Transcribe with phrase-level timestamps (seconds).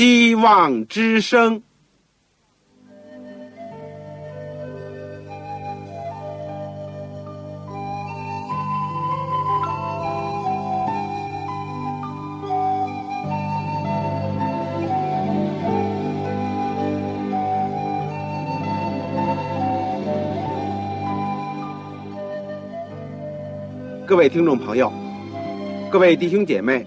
[0.00, 1.60] 希望之声。
[24.06, 24.90] 各位听众朋友，
[25.90, 26.86] 各位弟兄姐妹，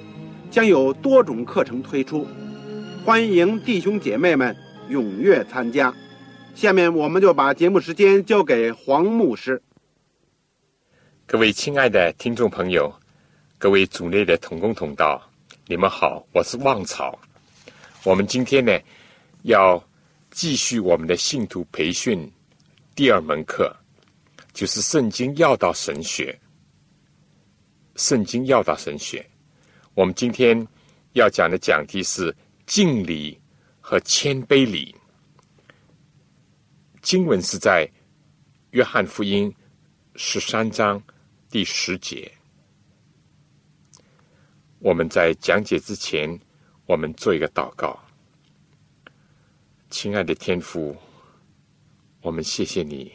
[0.51, 2.27] 将有多种课程推出，
[3.05, 4.53] 欢迎弟兄姐妹们
[4.89, 5.95] 踊跃参加。
[6.53, 9.61] 下面我们就把节目时间交给黄牧师。
[11.25, 12.93] 各位亲爱的听众朋友，
[13.57, 15.21] 各位组内的同工同道，
[15.67, 17.17] 你们好，我是旺草。
[18.03, 18.77] 我们今天呢，
[19.43, 19.81] 要
[20.31, 22.29] 继续我们的信徒培训
[22.93, 23.73] 第二门课，
[24.51, 26.37] 就是圣经要道神学。
[27.95, 29.25] 圣经要道神学，
[30.01, 30.67] 我们今天
[31.13, 32.35] 要讲的讲题是
[32.65, 33.39] 敬礼
[33.79, 34.95] 和谦卑礼。
[37.03, 37.87] 经文是在
[38.71, 39.55] 约翰福音
[40.15, 40.99] 十三章
[41.51, 42.31] 第十节。
[44.79, 46.39] 我们在讲解之前，
[46.87, 48.03] 我们做一个祷告。
[49.91, 50.97] 亲爱的天父，
[52.21, 53.11] 我们谢谢你，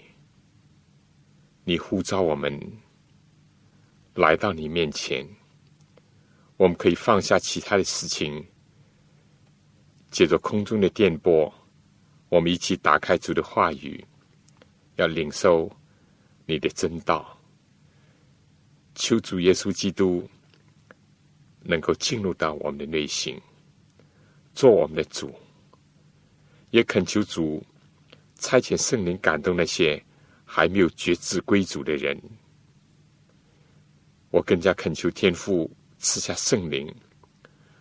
[1.64, 2.56] 你呼召我们。
[4.14, 5.28] 来到你面前，
[6.56, 8.46] 我们可以放下其他的事情，
[10.10, 11.52] 借着空中的电波，
[12.30, 14.02] 我们一起打开主的话语，
[14.96, 15.70] 要领受
[16.46, 17.38] 你的真道。
[18.94, 20.26] 求主耶稣基督
[21.60, 23.38] 能够进入到我们的内心，
[24.54, 25.34] 做我们的主，
[26.70, 27.62] 也恳求主
[28.36, 30.02] 差遣圣灵感动那些
[30.46, 32.18] 还没有觉知归主的人。
[34.30, 35.70] 我更加恳求天父
[36.06, 36.86] 赐下圣灵，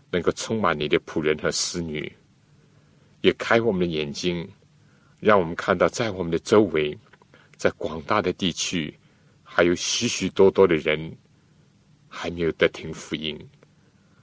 [0.09, 2.11] 能够充满你的仆人和使女，
[3.21, 4.49] 也开我们的眼睛，
[5.19, 6.97] 让我们看到在我们的周围，
[7.55, 8.97] 在广大的地区，
[9.43, 11.15] 还有许许多多的人
[12.07, 13.37] 还没有得听福音，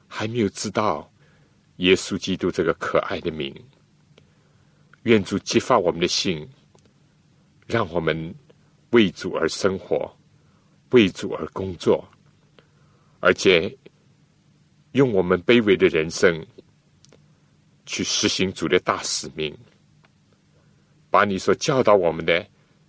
[0.09, 1.09] 还没有知道
[1.77, 3.55] 耶稣基督这个可爱的名。
[5.05, 6.49] 愿主激发我们的心，
[7.69, 8.35] 让我们
[8.91, 10.13] 为主而生活，
[10.91, 12.05] 为主而工作。
[13.25, 13.73] 而且，
[14.93, 16.45] 用我们卑微的人生
[17.87, 19.57] 去实行主的大使命，
[21.11, 22.47] 把你所教导我们的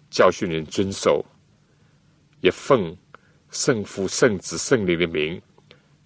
[0.10, 1.26] 教训人遵守，
[2.42, 2.96] 也奉
[3.50, 5.42] 圣父、圣子、圣灵的名，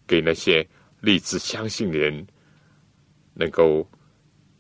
[0.06, 0.68] 给那些
[1.02, 2.28] 立志相信的人，
[3.34, 3.88] 能够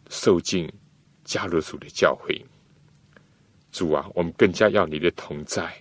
[0.09, 0.71] 受尽
[1.23, 2.43] 加入主的教诲。
[3.71, 5.71] 主啊，我们更加要你的同在，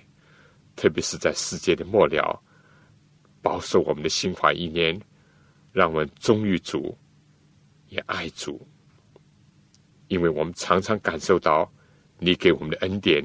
[0.75, 2.43] 特别是在世界的末了。
[3.41, 5.00] 保守我们的心怀意念，
[5.77, 6.97] 让我们忠于主，
[7.91, 8.67] 也爱主，
[10.09, 11.71] 因为我们常常感受到
[12.19, 13.23] 你给我们的恩典，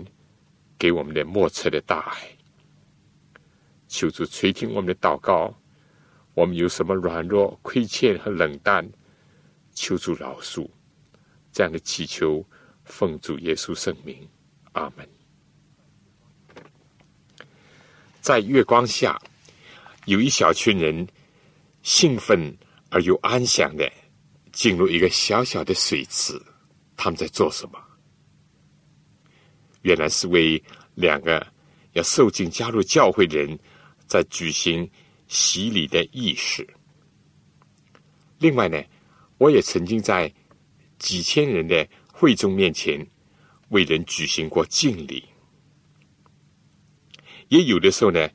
[0.78, 2.18] 给我们的莫测的大爱。
[3.88, 5.58] 求主垂听我们的祷告，
[6.34, 8.86] 我们有什么软弱、亏欠和冷淡，
[9.72, 10.70] 求主饶恕。
[11.54, 12.46] 这样的祈求，
[12.84, 14.28] 奉主耶稣圣名，
[14.74, 15.08] 阿门。
[18.20, 19.18] 在月光下。
[20.06, 21.08] 有一小群人
[21.84, 22.58] 兴奋
[22.90, 23.92] 而又安详的
[24.52, 26.40] 进入一个小小的水池，
[26.96, 27.80] 他们在做什么？
[29.82, 30.62] 原来是为
[30.96, 31.46] 两个
[31.94, 33.58] 要受尽加入教会的人
[34.08, 34.90] 在举行
[35.28, 36.68] 洗礼的仪式。
[38.38, 38.82] 另外呢，
[39.38, 40.34] 我也曾经在
[41.00, 43.06] 几千人的会众面前
[43.70, 45.24] 为人举行过敬礼，
[47.48, 48.30] 也有的时候呢。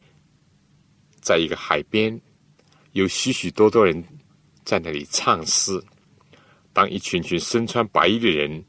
[1.18, 2.20] 在一个海边，
[2.96, 4.02] 有许许多多人
[4.64, 5.78] 在那里唱诗。
[6.72, 8.64] 当一群群身穿白衣的人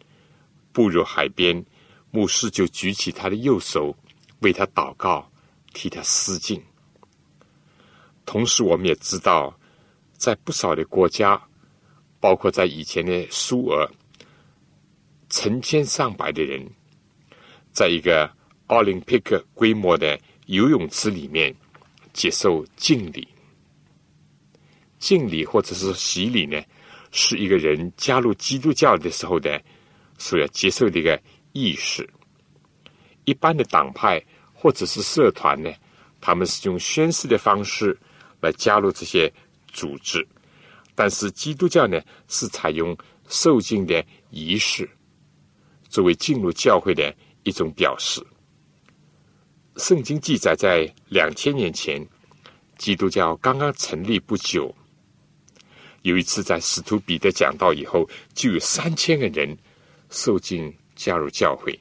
[0.74, 1.66] 步入海边，
[2.12, 3.96] 牧师就举起他的右手
[4.42, 5.32] 为他祷告，
[5.74, 6.62] 替他施敬。
[8.26, 9.58] 同时，我们也知道，
[10.18, 11.42] 在不少的国家，
[12.20, 13.90] 包括在以前的苏俄，
[15.30, 16.70] 成千上百的人，
[17.72, 18.30] 在一个
[18.66, 21.56] 奥林匹克规模的游泳池里面。
[22.14, 23.28] 接受敬礼，
[25.00, 26.62] 敬礼或者是洗礼呢，
[27.12, 29.62] 是一个人加入基督教的时候的
[30.18, 31.20] 所要接受的一个
[31.54, 32.08] 意识。
[33.26, 34.24] 一般的党派
[34.54, 35.72] 或者是社团呢，
[36.20, 37.98] 他们是用宣誓的方式
[38.42, 39.32] 来加入这些
[39.68, 40.26] 组织，
[40.96, 42.98] 但是基督教呢是采用
[43.28, 44.90] 受敬的仪式
[45.90, 48.26] 作为进入教会的一种表示。
[49.76, 52.04] 圣经记载，在两千年前，
[52.80, 54.74] 基督教刚刚成立不久。
[56.02, 59.58] 有一次，在使徒彼得讲道以后，就有三千个人
[60.10, 61.78] 受尽加入教会。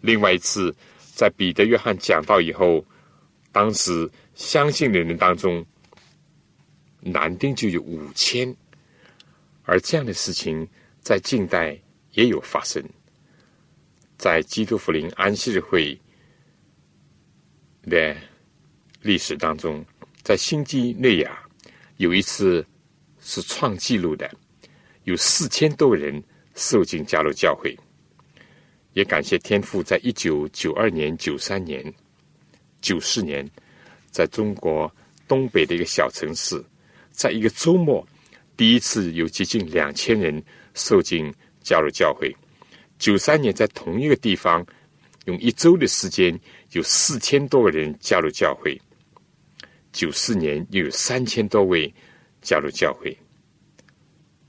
[0.00, 0.74] 另外一次，
[1.14, 2.84] 在彼得、约翰讲道以后，
[3.52, 5.64] 当时相信的人当中，
[7.00, 8.54] 男丁就有五千。
[9.64, 10.66] 而这样的事情
[11.00, 11.78] 在近代
[12.12, 12.82] 也有发生，
[14.16, 16.00] 在基督福林安息日会。
[17.84, 18.14] 的
[19.00, 19.82] 历史当中，
[20.22, 21.42] 在新基内亚
[21.96, 22.64] 有一次
[23.20, 24.30] 是创纪录的，
[25.04, 26.22] 有四千多人
[26.54, 27.76] 受尽加入教会。
[28.92, 31.92] 也感谢天父，在一九九二年、九三年、
[32.80, 33.48] 九四年，
[34.10, 34.92] 在中国
[35.28, 36.62] 东北的一个小城市，
[37.10, 38.06] 在一个周末，
[38.56, 40.42] 第一次有接近两千人
[40.74, 41.32] 受尽
[41.62, 42.34] 加入教会。
[42.98, 44.66] 九三年在同一个地方，
[45.26, 46.38] 用一周的时间。
[46.72, 48.80] 有四千多个人加入教会，
[49.90, 51.92] 九四年又有三千多位
[52.40, 53.16] 加入教会。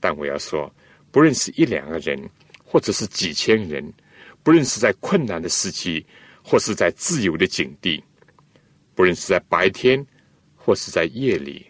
[0.00, 0.72] 但我要说，
[1.10, 2.18] 不论是一两个人，
[2.64, 3.92] 或者是几千人，
[4.42, 6.04] 不论是在困难的时期，
[6.42, 8.02] 或是在自由的境地，
[8.94, 10.04] 不论是在白天，
[10.56, 11.66] 或是在夜里，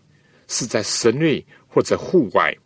[0.49, 2.57] 是在室内或者户外，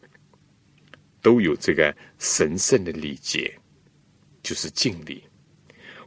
[1.20, 3.52] 都有这个神圣的礼节，
[4.42, 5.22] 就是敬礼。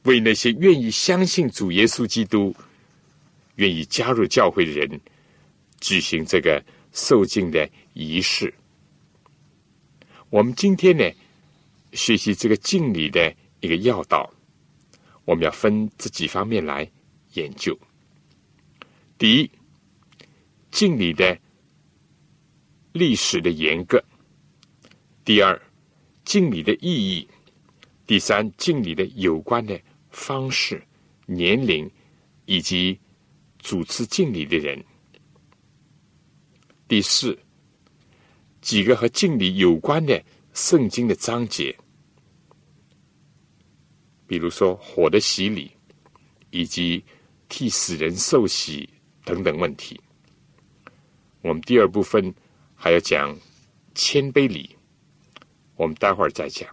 [0.04, 2.56] 为那些愿意相信主耶稣基督、
[3.56, 5.02] 愿意加入教会的人
[5.82, 6.64] 举行这个
[7.00, 8.54] 受敬的仪式。
[10.30, 11.10] 我们今天呢，
[11.94, 14.30] 学习这个敬礼的一个要道，
[15.26, 16.90] 我们要分这几方面来
[17.34, 17.78] 研究。
[19.18, 19.50] 第一，
[20.72, 21.40] 敬礼的
[22.92, 23.98] 历史的严格；
[25.24, 25.60] 第二，
[26.26, 27.28] 敬礼的意义；
[28.06, 29.80] 第三，敬礼的有关的。
[30.12, 30.84] 方式、
[31.28, 31.90] 年龄
[32.46, 33.00] 以及
[33.60, 34.84] 主持敬礼的人。
[36.90, 37.38] 第四，
[38.62, 40.20] 几个和敬礼有关的
[40.56, 41.78] 圣经的章节，
[44.26, 45.72] 比如说火的洗礼，
[46.50, 47.06] 以及
[47.48, 48.90] 替死人受洗
[49.24, 50.02] 等等问题。
[51.42, 52.34] 我们第二部分
[52.74, 53.38] 还要讲
[53.94, 54.76] 谦卑礼，
[55.76, 56.68] 我们待会儿再讲。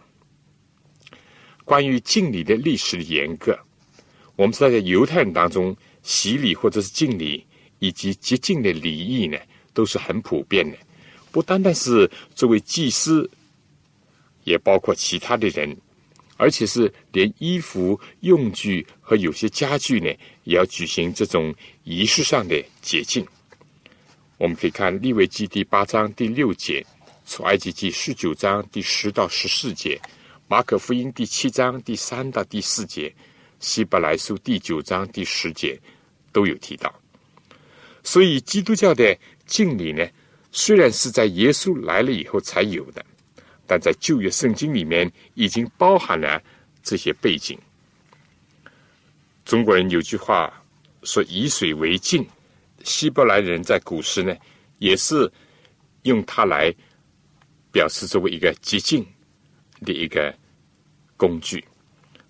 [1.63, 3.55] 关于敬礼的历史的严格，
[4.35, 7.47] 我们知道在犹太人当中，洗礼或者是敬礼
[7.81, 9.39] 以及洁净的礼仪呢，
[9.77, 10.77] 都是很普遍的。
[11.31, 13.31] 不单单是作为祭司，
[14.45, 15.77] 也包括其他的人，
[16.39, 20.07] 而且是连衣服、用具和有些家具呢，
[20.45, 23.23] 也要举行这种仪式上的洁净。
[24.39, 26.85] 我们可以看利未记第八章第六节，
[27.27, 30.01] 出埃及记十九章第十到十四节。
[30.49, 33.15] 马可福音第七章第三到第四节，
[33.61, 35.79] 希伯来书第九章第十节
[36.33, 36.95] 都有提到。
[38.05, 40.07] 所以基督教的敬礼呢，
[40.53, 43.05] 虽然是在耶稣来了以后才有的，
[43.67, 46.43] 但在旧约圣经里面已经包含了
[46.83, 47.59] 这些背景。
[49.45, 50.53] 中国人有句话
[51.03, 52.27] 说“以水为镜”，
[52.85, 54.37] 希伯来人在古时呢
[54.79, 55.31] 也是
[56.03, 56.75] 用它来
[57.73, 59.07] 表示作为一个洁净。
[59.83, 60.35] 的一个
[61.19, 61.59] 工具，《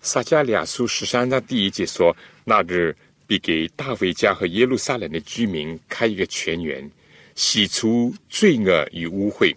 [0.01, 2.93] 撒迦利亚书》十三章第一节说：“那日
[3.25, 6.91] 必给大卫家和耶路撒冷的居民开一个泉源，
[7.37, 9.55] 洗除罪恶与污秽。”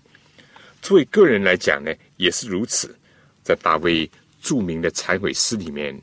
[0.81, 2.97] 作为个人来讲呢，也是如此。
[3.43, 4.09] 在大卫
[4.41, 6.01] 著名的忏悔诗里面，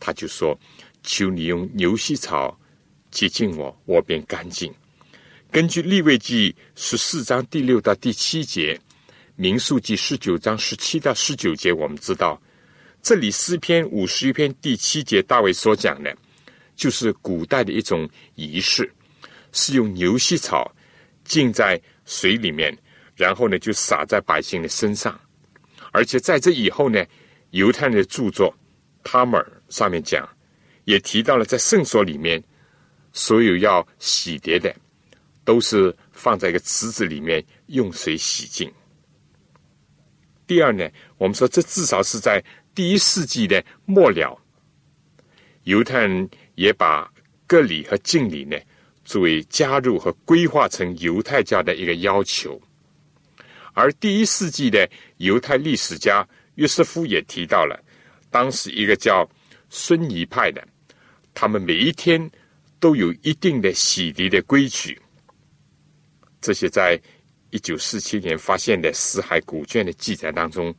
[0.00, 0.58] 他就说
[1.04, 2.58] ：“求你用牛膝草
[3.10, 4.72] 洁净我，我便干净。”
[5.52, 8.80] 根据利未记十四章第六到第七节。
[9.40, 12.42] 民数记十九章十七到十九节，我们知道，
[13.00, 16.12] 这里诗篇五十一篇第七节，大卫所讲的，
[16.74, 18.92] 就是古代的一种仪式，
[19.52, 20.74] 是用牛膝草
[21.28, 22.76] 浸在水里面，
[23.14, 25.20] 然后呢就洒在百姓的身上，
[25.92, 27.04] 而且在这以后呢，
[27.50, 28.50] 犹太人的著作
[29.04, 30.26] 《他们上面讲，
[30.84, 32.42] 也提到了在圣所里面，
[33.12, 34.74] 所有要洗涤的，
[35.44, 38.72] 都是放在一个池子里面，用水洗净。
[40.46, 42.42] 第二呢，我们说这至少是在
[42.74, 44.40] 第一世纪的末了，
[45.64, 47.12] 犹太人也把
[47.46, 48.56] 割礼和敬礼呢
[49.08, 52.60] 作为加入和规划成犹太教的一个要求，
[53.72, 54.86] 而第一世纪的
[55.16, 57.82] 犹太历史家约瑟夫也提到了，
[58.30, 59.26] 当时一个叫
[59.70, 60.62] 孙尼派的，
[61.32, 62.30] 他们每一天
[62.78, 65.00] 都有一定的洗涤的规矩。
[66.38, 67.00] 这些在
[67.48, 70.74] 一九四七年发现的死海古卷的记载当中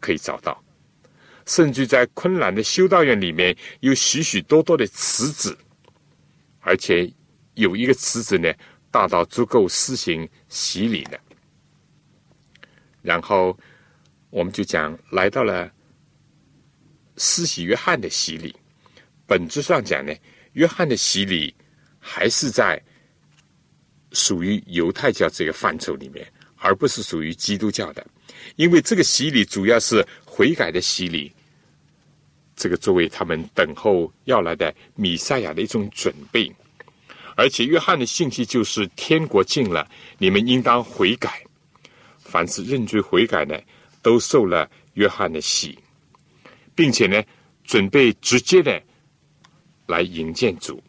[0.00, 0.60] 可以找到，
[1.46, 5.56] 甚至在昆兰的修道院里面有许许多多的池子，
[6.58, 7.08] 而且
[7.58, 8.52] 有一个池子呢，
[8.88, 11.18] 大到足够施行洗礼的。
[13.02, 13.58] 然后，
[14.30, 15.70] 我们就讲来到了
[17.16, 18.54] 施洗约翰的洗礼。
[19.26, 20.14] 本质上讲呢，
[20.52, 21.52] 约翰的洗礼
[21.98, 22.80] 还是在
[24.12, 26.24] 属于犹太教这个范畴里面，
[26.58, 28.06] 而不是属于基督教的。
[28.54, 31.32] 因为这个洗礼主要是悔改的洗礼，
[32.54, 36.54] 这个作为他们等候要来的弥赛亚的一种准备。
[37.38, 41.40] 而且，约翰的信息就是天国近了，你们应当悔改。
[42.18, 43.62] 凡是认罪悔改的，
[44.02, 45.78] 都受了约翰的洗，
[46.74, 47.22] 并且呢，
[47.62, 48.82] 准备直接的
[49.86, 50.82] 来迎见主。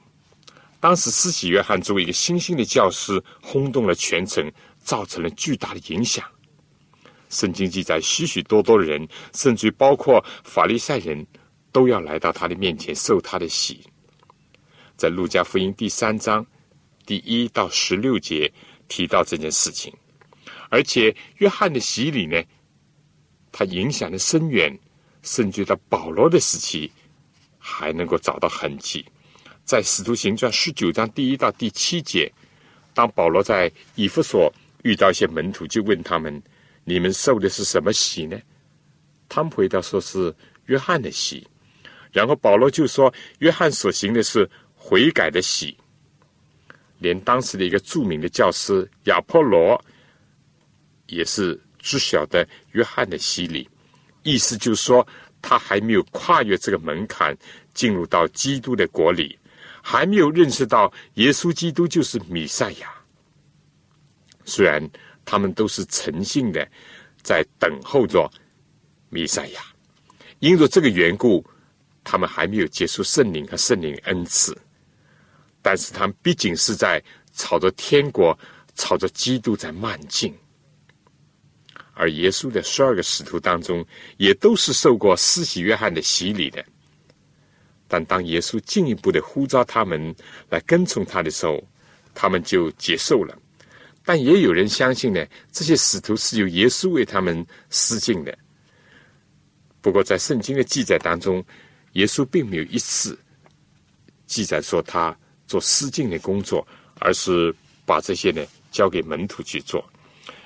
[0.79, 6.25] 当时司洗约翰作为一个新兴的教师，轰动了全城，造成了巨大的影响。
[7.29, 11.23] 圣经记载，许许多多的人，甚至包括法利赛人
[11.71, 13.81] 都要来到他的面前受他的洗。
[14.99, 16.45] 在路加福音第三章
[17.05, 18.51] 第一到十六节
[18.89, 19.93] 提到这件事情。
[20.69, 22.43] 而且约翰的洗礼呢，
[23.49, 24.77] 它影响的深远，
[25.23, 26.91] 甚至到保罗的时期
[27.57, 29.05] 还能够找到痕迹。
[29.63, 32.29] 在使徒行传十九章第一到第七节，
[32.93, 34.53] 当保罗在以弗所
[34.83, 36.43] 遇到一些门徒，就问他们
[36.83, 38.37] ：“你们受的是什么洗呢？”
[39.29, 41.47] 他们回答说是约翰的洗。
[42.11, 45.77] 然后保罗就说：“约翰所行的是悔改的喜。”
[46.97, 49.79] 连当时的一个著名的教师亚波罗。
[51.11, 53.67] 也是知晓的约翰的洗礼，
[54.21, 55.07] 意思就是说，
[55.41, 57.35] 他还没有跨越这个门槛，
[57.73, 59.35] 进入到基督的国里，
[59.81, 62.93] 还没有认识到耶稣基督就是弥赛亚。
[64.45, 64.87] 虽然
[65.25, 66.69] 他们都是诚信的，
[67.23, 68.31] 在等候着
[69.09, 69.63] 弥赛亚，
[70.41, 71.43] 因着这个缘故，
[72.03, 74.55] 他们还没有接受圣灵和圣灵恩赐，
[75.69, 76.99] 但是他们毕竟是在
[77.31, 78.35] 朝着天国、
[78.73, 80.35] 朝着基督在迈进。
[81.93, 83.85] 而耶稣的十二个使徒当中，
[84.17, 86.65] 也都是受过施洗约翰的洗礼的。
[87.87, 90.15] 但当耶稣进一步的呼召他们
[90.49, 91.63] 来跟从他的时候，
[92.15, 93.37] 他们就接受了。
[94.03, 98.35] 但也有人相信呢，这些使徒是由耶稣为他们施敬的。
[99.81, 101.45] 不过在圣经的记载当中，
[101.91, 103.15] 耶稣并没有一次
[104.25, 105.15] 记载说他
[105.49, 106.65] 做施敬的工作，
[106.99, 107.53] 而是
[107.83, 109.83] 把这些呢交给门徒去做。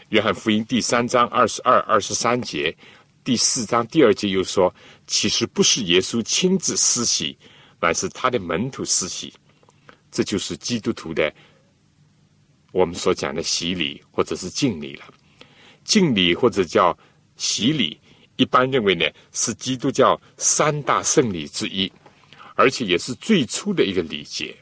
[0.10, 2.74] 约翰福音第三章二十二、二十三节，
[3.22, 4.74] 第四章第二节又说
[5.06, 7.38] ：“其实不是耶稣亲自施洗，
[7.82, 9.34] 乃是他的门徒施洗。”
[10.10, 11.34] 这就是基督徒的
[12.72, 15.06] 我们所讲的洗礼或者是敬礼了。
[15.84, 16.98] 敬礼或者叫
[17.36, 18.00] 洗礼，
[18.38, 21.92] 一般认为呢是基督教三大圣礼之一，
[22.56, 24.56] 而且也是最初的一个礼节。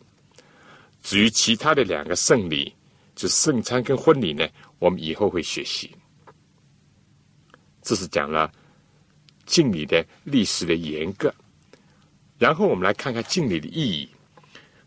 [1.02, 2.74] 至于其他的两个圣礼，
[3.16, 4.48] 就圣餐跟婚礼呢？
[4.80, 5.96] 我们以后会学习，
[7.82, 8.52] 这是讲了
[9.46, 11.34] 敬礼的历史的严格。
[12.38, 14.10] 然后我们来看看敬礼的意义。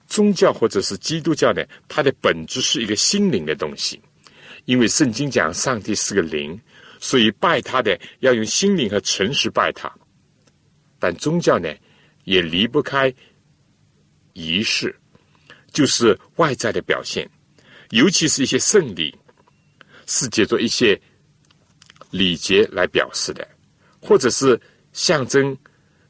[0.06, 4.00] 宗教或者是基督教呢，它的本质是一个心灵的东西，
[4.66, 6.61] 因为圣经讲上帝是个灵，
[7.00, 9.90] 所以拜他的要用心灵和诚实拜他。
[10.99, 11.75] 但宗教呢，
[12.25, 13.12] 也离不开
[14.35, 14.94] 仪式，
[15.74, 17.28] 就是外在的表现，
[17.90, 19.14] 尤其是一些圣礼。
[20.06, 21.00] 是借助一些
[22.10, 23.48] 礼节来表示的，
[24.02, 24.60] 或者是
[24.92, 25.56] 象征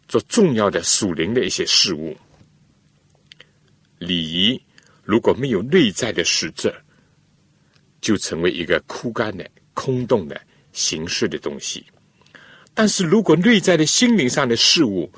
[0.08, 2.16] 做重要的属灵的一些事物。
[3.98, 4.60] 礼仪
[5.04, 6.74] 如果没有内在的实质，
[8.00, 10.40] 就成为一个枯干的、空洞的
[10.72, 11.86] 形式的东西。
[12.74, 15.08] 但是如果内在的心灵上的事物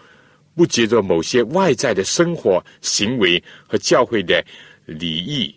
[0.57, 4.43] 不借着某些外在的生活行为和教会的
[4.87, 5.55] 礼仪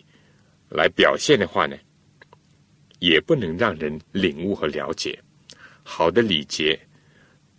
[0.68, 1.74] 来表现的话呢？
[2.98, 5.18] 也不能让人领悟和了解。
[5.82, 6.78] 好的礼节，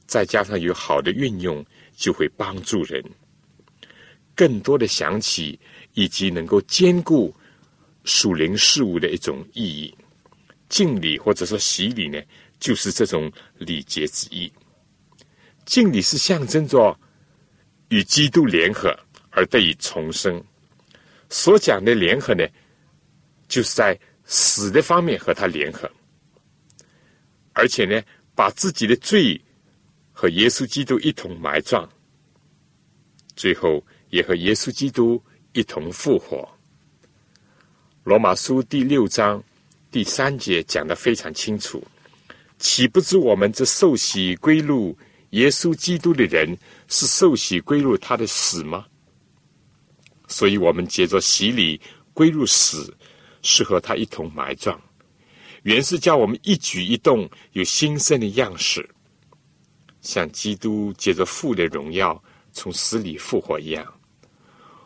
[0.06, 1.66] 再加上有好的运用，
[1.98, 3.04] 就会帮助人
[4.36, 5.60] 更多的想起
[5.96, 7.36] 以及能够兼顾
[8.04, 9.92] 属灵事物的一种意义。
[10.70, 12.22] 敬礼或者说洗礼呢，
[12.60, 14.52] 就是这种礼节之一。
[15.66, 16.96] 敬礼是象征着
[17.92, 18.90] 与基督联合
[19.30, 20.44] 而得以重生。
[21.30, 22.44] 所讲的联合呢，
[23.48, 23.98] 就是在。
[24.34, 25.92] 死的方面和他联合，
[27.52, 28.02] 而且呢，
[28.34, 29.42] 把自己的罪
[30.14, 31.86] 和耶稣基督一同埋葬，
[33.36, 35.22] 最后也和耶稣基督
[35.52, 36.48] 一同复活。
[38.06, 39.44] 罗马书第六章
[39.92, 41.86] 第三节讲的非常清楚，
[42.58, 44.98] 岂不知我们这受洗归入
[45.32, 46.58] 耶稣基督的人，
[46.88, 48.86] 是受洗归入他的死吗？
[50.28, 51.80] 所以我们借着洗礼
[52.14, 52.96] 归入死，
[53.42, 54.80] 是和他一同埋葬。
[55.64, 58.90] 原是叫我们一举一动有新生的样式，
[60.02, 62.22] 像基督借着父的荣耀
[62.52, 63.86] 从死里复活一样。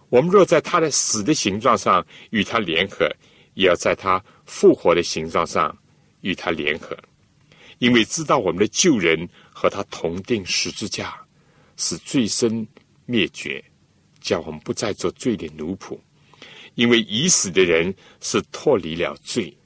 [0.09, 3.09] 我们若在他的死的形状上与他联合，
[3.53, 5.75] 也要在他复活的形状上
[6.21, 6.97] 与他联合，
[7.79, 11.17] 因为知道我们的旧人和他同定十字架，
[11.77, 12.67] 使罪身
[13.05, 13.63] 灭绝，
[14.19, 15.97] 叫我们不再做罪的奴仆。
[16.73, 19.57] 因为已死的人是脱离了罪。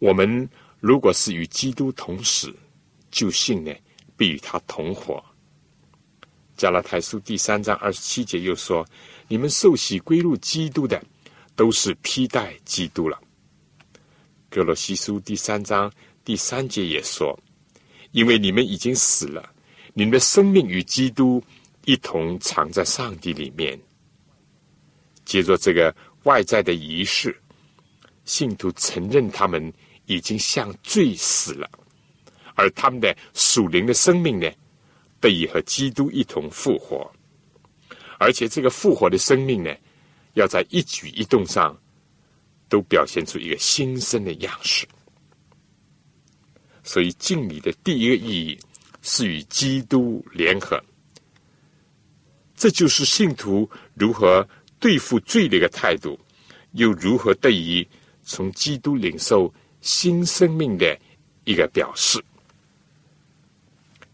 [0.00, 2.52] 我们如果是与基督同死，
[3.08, 3.72] 就信呢，
[4.16, 5.24] 必与他同活。
[6.56, 8.84] 加拉太书第三章二十七节又说
[9.28, 11.00] ：“你们受洗归入基督的，
[11.54, 13.16] 都是披戴基督了。”
[14.50, 15.90] 哥罗西书第三章
[16.24, 17.38] 第三节也说
[18.12, 19.52] ：“因为你们已经死了，
[19.92, 21.42] 你们的生命与基督
[21.84, 23.78] 一同藏在上帝里面。”
[25.26, 27.36] 接着这个外在的仪式，
[28.24, 29.72] 信徒承认他们。
[30.06, 31.70] 已经向罪死了，
[32.56, 34.50] 而他们的属灵的生命呢，
[35.20, 37.10] 得以和基督一同复活，
[38.18, 39.72] 而且这个复活的生命呢，
[40.34, 41.80] 要在一举一动上
[42.68, 44.86] 都表现出一个新生的样式。
[46.84, 48.58] 所以敬礼的第一个意义
[49.02, 50.82] 是与基督联合，
[52.56, 54.46] 这就是信徒如何
[54.78, 56.18] 对付罪的一个态度，
[56.72, 57.86] 又如何得以
[58.24, 59.52] 从基督领受。
[59.84, 60.96] 新生命的
[61.42, 62.24] 一个表示。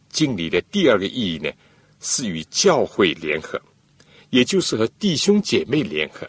[0.08, 1.52] 敬礼的第二个意义呢，
[2.00, 3.60] 是与教会联合，
[4.30, 6.26] 也就是和弟兄姐妹联合，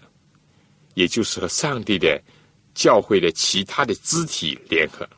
[0.94, 2.22] 也就是和上帝的
[2.76, 5.10] 教会的其他的肢体联合。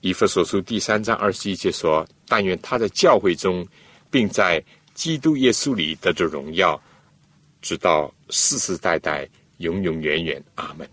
[0.00, 3.66] 以弗所书第三章二十一节说：“但愿他在教会中，
[4.10, 4.62] 并在
[4.94, 6.80] 基督耶稣里得着荣耀，
[7.60, 10.88] 直到世世代代，永永远远。”阿门。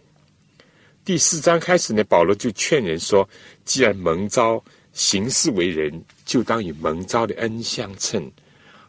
[1.03, 3.29] 第四章开始呢，保罗就劝人说
[3.63, 8.31] ：“既然蒙召行事为人，就当与蒙召的恩相称。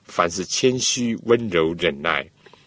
[0.04, 2.26] 凡是谦虚、温柔、忍耐，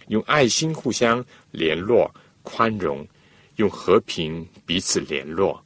[0.09, 3.07] 用爱心互相联络、宽容，
[3.55, 5.63] 用和平彼此联络，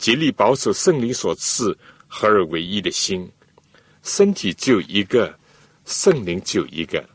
[0.00, 3.30] 竭力保守圣灵所赐合而为一的心。
[4.02, 5.38] 身体只有一个，
[5.84, 7.08] 圣灵只有一个。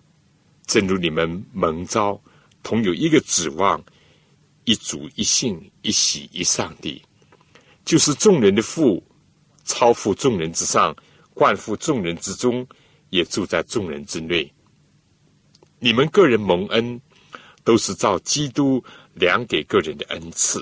[0.67, 2.21] 正如你们蒙召，
[2.63, 3.83] 同有一个指望。”
[4.67, 6.99] 一主一信一喜一上帝，
[7.85, 9.03] 就是众人的父，
[9.63, 10.95] 超乎众人之上，
[11.35, 12.67] 冠乎众人之中，
[13.11, 14.51] 也住在众人之内。
[15.77, 16.99] 你们个人蒙恩，
[17.63, 20.59] 都是照基督量给个人的恩赐。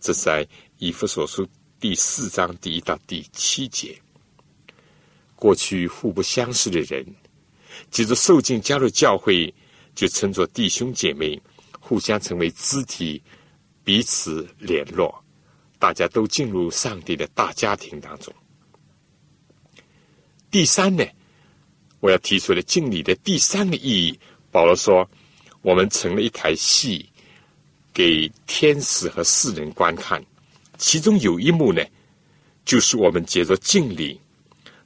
[0.00, 1.46] 这在以弗所书
[1.80, 3.98] 第四章第一到第七节。
[5.34, 7.04] 过去互不相识的人，
[7.90, 9.52] 接着受尽加入教会，
[9.94, 11.40] 就称作弟兄姐妹。
[11.78, 13.22] 互相成为肢体，
[13.84, 15.22] 彼此联络，
[15.78, 18.34] 大家都进入上帝的大家庭当中。
[20.50, 21.04] 第三呢，
[22.00, 24.18] 我要提出的敬礼的第三个意义，
[24.50, 25.08] 保罗说，
[25.62, 27.08] 我们成了一台戏，
[27.94, 30.20] 给天使和世人观看。
[30.78, 31.82] 其中有一幕呢，
[32.64, 34.20] 就是我们接着敬礼，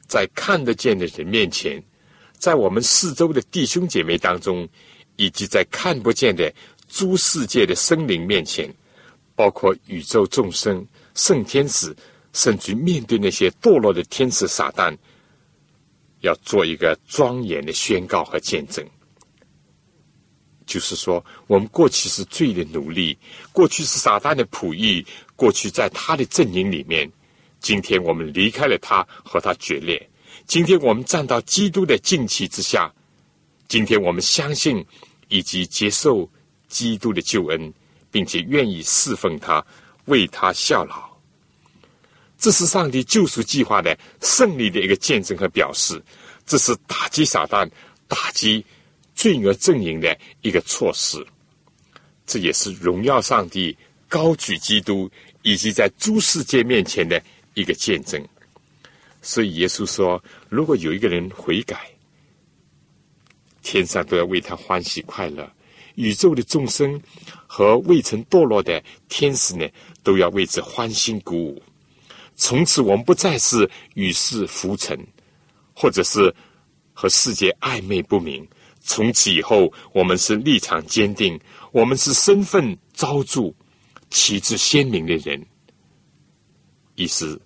[0.07, 1.83] 在看得见的人面前，
[2.39, 4.69] 在我们四周的弟兄姐妹当中，
[5.17, 6.53] 以及在看不见的。
[6.93, 8.69] 诸世界的生灵面前，
[9.37, 11.95] 包括宇宙众生、圣天使，
[12.33, 14.93] 甚至面对那些堕落的天使撒旦，
[16.23, 18.85] 要做一个庄严的宣告和见证。
[20.67, 23.17] 就是说，我们过去是罪的奴隶，
[23.53, 25.07] 过去是撒旦的仆役，
[25.41, 27.11] 过去在他的阵营里面。
[27.61, 29.99] 今天我们离开了他，和他决裂。
[30.47, 32.93] 今天我们站到基督的旌旗之下。
[33.69, 34.85] 今天我们相信
[35.29, 36.29] 以及接受。
[36.71, 37.75] 基督的救恩，
[38.13, 39.67] 并且愿意侍奉他，
[40.05, 41.11] 为他效劳，
[42.39, 46.01] 这是上帝救赎计划的胜利的一个见证和表示。
[46.47, 47.69] 这是打击撒旦、
[48.07, 48.65] 打击
[49.17, 51.27] 罪恶阵营的一个措施。
[52.25, 53.77] 这也是荣耀上帝、
[54.07, 55.11] 高举基督
[55.43, 57.23] 以及在诸世界面前的
[57.55, 58.23] 一个见证。
[59.23, 61.91] 所以耶稣说：“如果有一个人悔改，
[63.63, 65.51] 天上都要为他欢喜快乐。”
[65.97, 66.99] 宇宙的众生
[67.47, 69.69] 和未曾堕落的天使呢，
[70.03, 71.63] 都要为之欢欣鼓舞。
[72.37, 74.99] 从此，我们不再是与世浮沉，
[75.75, 76.35] 或者是
[76.95, 78.49] 和世界暧昧不明。
[78.81, 81.39] 从此以后，我们是立场坚定，
[81.71, 83.53] 我们是身份昭著、
[84.11, 85.45] 旗帜鲜明的人。
[86.97, 87.41] 意思，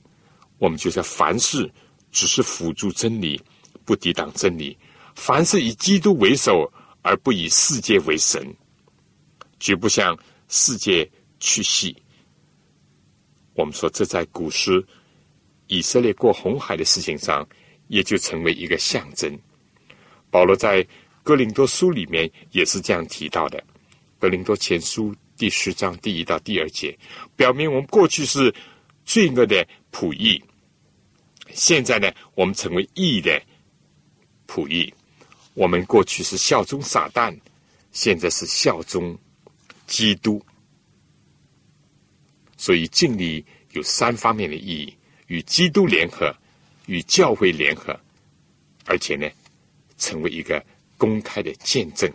[0.58, 1.70] 我们就是凡事
[2.10, 3.40] 只是辅助真理，
[3.84, 4.76] 不抵挡真理；
[5.14, 6.70] 凡事以基督为首，
[7.02, 8.42] 而不以世界为神，
[9.60, 11.96] 绝不向世界去系。
[13.54, 14.84] 我们说，这在古时
[15.68, 17.46] 以色列过红海的事情上，
[17.86, 19.38] 也就成为一个象征。
[20.30, 20.84] 保罗在
[21.22, 23.58] 哥林多书里面也是这样提到的，
[24.18, 26.96] 《哥林多前书》第十章第一到第二节，
[27.36, 28.54] 表明我们过去是
[29.04, 30.42] 罪恶的仆役，
[31.52, 33.42] 现在呢，我们成为义的
[34.46, 34.92] 仆役。
[35.54, 37.36] 我们过去是效忠撒旦，
[37.92, 39.16] 现在是效忠
[39.86, 40.44] 基督。
[42.56, 44.96] 所以敬礼有三方面的意义：
[45.28, 46.34] 与基督联合，
[46.86, 47.98] 与教会联合，
[48.84, 49.30] 而且呢，
[49.96, 50.64] 成为一个
[50.96, 52.12] 公开的见证。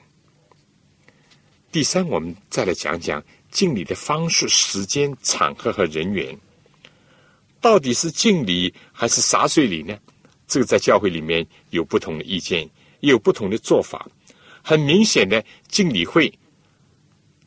[1.72, 6.36] 第三，我们再来讲讲敬礼的方式、时间、场合和人员。
[7.62, 9.96] 到底是敬礼还是洒水礼呢？
[10.48, 12.68] 这个在教会里面有不同的意见，
[13.02, 14.10] 也有不同的做法。
[14.64, 16.34] 很明显的，敬礼会，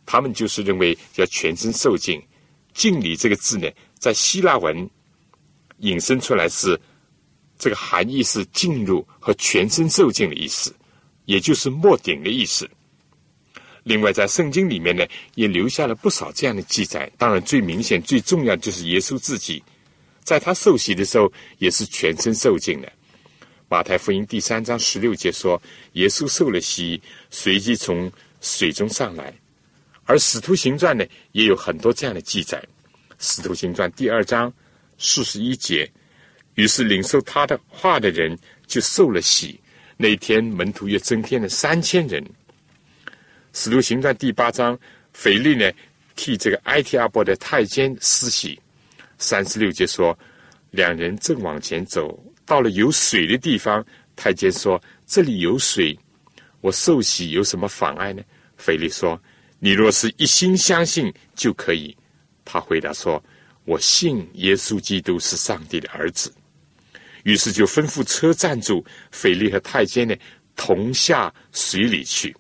[0.07, 2.23] 他们就是认为要全身受敬。
[2.75, 4.89] 敬礼这个字呢，在希腊文
[5.79, 6.81] 引申出来是
[7.59, 10.73] 这个含义是进入和全身受敬的意思，
[11.25, 12.71] 也就是没顶的意思。
[13.85, 17.11] 另外，在圣经里面呢，也留下了不少这样的记载。
[17.19, 19.63] 当然，最明显、最重要就是耶稣自己，
[20.23, 22.93] 在他受洗的时候也是全身受尽的。
[23.69, 25.61] 马太福音第三章十六节说，
[25.95, 29.35] 耶稣受了洗，随即从水中上来。
[30.05, 32.63] 而《使徒行传》呢，也有很多这样的记载，
[33.19, 34.53] 《使徒行传》第二章
[34.99, 35.91] 四十一节，
[36.55, 39.59] 于是领受他的话的人就受了洗。
[39.97, 42.23] 那一天，门徒又增添了三千人。
[43.53, 44.79] 《使徒行传》第八章，
[45.13, 45.71] 腓力呢
[46.17, 48.59] 替这个埃提阿伯的太监施洗。
[49.19, 50.19] 三十六节说，
[50.71, 53.85] 两人正往前走，到了有水的地方，
[54.17, 55.97] 太监说：“这里有水，
[56.63, 58.23] 我受洗有什么妨碍呢？”
[58.57, 59.21] 腓力说。
[59.65, 61.97] 你若是一心相信就可以，
[62.45, 63.23] 他回答说
[63.65, 66.35] ：“我信耶稣基督是上帝的儿子。”
[67.23, 70.17] 于是就吩咐车站住，腓力和太监呢
[70.57, 72.35] 同下水里去。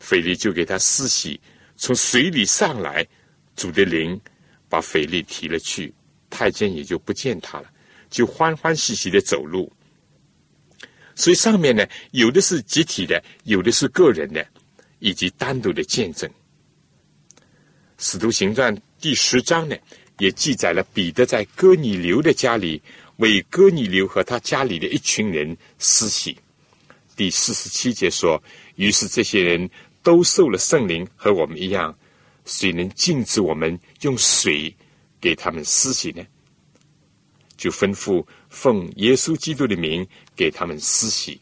[0.00, 1.40] 腓力就给他施洗，
[1.76, 3.06] 从水里上来，
[3.56, 4.20] 主的灵
[4.68, 5.92] 把腓力提了去，
[6.30, 7.70] 太监也就不见他了，
[8.08, 9.72] 就欢欢喜喜的走路。
[11.14, 14.46] 所以上面呢，有的是集体的，有的是个人的，
[15.00, 16.30] 以及单独的见证。
[17.98, 19.76] 《使徒行传》第十章呢，
[20.18, 22.80] 也记载了彼得在哥尼流的家里
[23.16, 26.38] 为哥尼流和他家里的一群人施洗。
[27.16, 28.40] 第四十七节说
[28.76, 29.68] ：“于是这些人
[30.08, 31.94] 都受了圣灵，和我们一样。
[32.46, 34.74] 谁能禁止我们用水
[35.20, 36.24] 给他们施洗呢？
[37.58, 41.38] 就吩咐奉耶稣基督的名给他们施洗。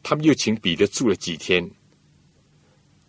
[0.00, 1.68] 他们又请彼得住了几天。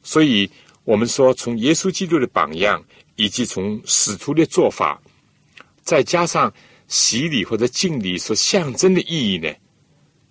[0.02, 0.50] 所以。”
[0.86, 2.84] 我们说，从耶稣基督的榜样，
[3.16, 5.00] 以及从使徒的做法，
[5.84, 6.52] 再加上
[6.88, 9.54] 洗礼或者敬礼所象征的意义呢？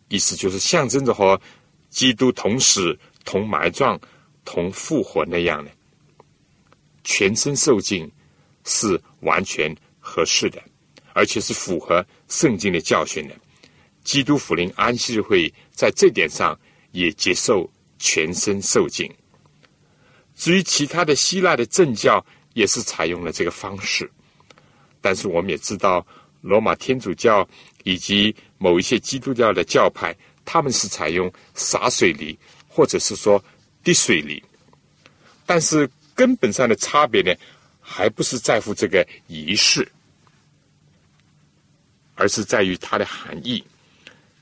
[0.09, 1.41] 意思就是象征着和
[1.91, 4.01] 基督同死、同埋葬、
[4.51, 5.71] 同复活那样的，
[7.05, 8.11] 全身受尽
[8.65, 10.59] 是完全合适的，
[11.13, 13.35] 而且是符合圣经的教训的。
[14.05, 16.59] 基督福临安息日会在这点上
[16.93, 19.07] 也接受全身受尽。
[20.35, 24.11] 至于其他的希腊的政教也是采用了这个方式，
[25.03, 26.07] 但是我们也知道，
[26.41, 27.47] 罗马天主教
[27.85, 33.45] 以及某一些基督教的教派，他们是采用洒水礼或者是说
[33.89, 34.45] 滴水礼，
[35.47, 37.35] 但是根本上的差别呢，
[37.81, 39.91] 还不是在乎这个仪式，
[42.15, 43.65] 而是在于它的含义。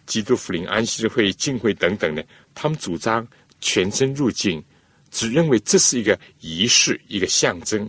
[0.04, 2.20] 基督福临安息日会、敬会等等呢，
[2.56, 3.24] 他们主张
[3.60, 4.60] 全身入境。
[5.12, 7.88] 只认为这是一个仪式，一个象征，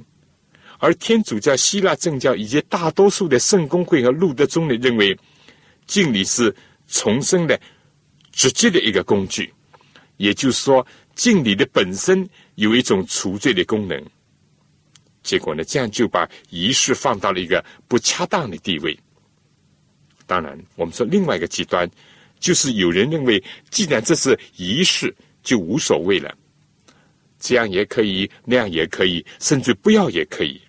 [0.77, 5.17] 而天主教、希腊正教以及大多数的圣公会和路德宗呢，认为
[5.87, 6.55] 敬礼是
[6.87, 7.59] 重生的
[8.31, 9.51] 直接的一个工具。
[10.17, 10.85] 也就是说，
[11.17, 12.25] 敬礼的本身
[12.55, 14.01] 有一种除罪的功能。
[15.23, 18.97] 结果呢，这样就把仪式放到了一个不恰当的地位。
[20.25, 21.89] 当然，我们说另外一个极端，
[22.39, 26.33] 就是有人认为，既然这是仪式，就无所谓了。
[27.39, 30.61] 这样也可以，那样也可以，甚至不要也可以。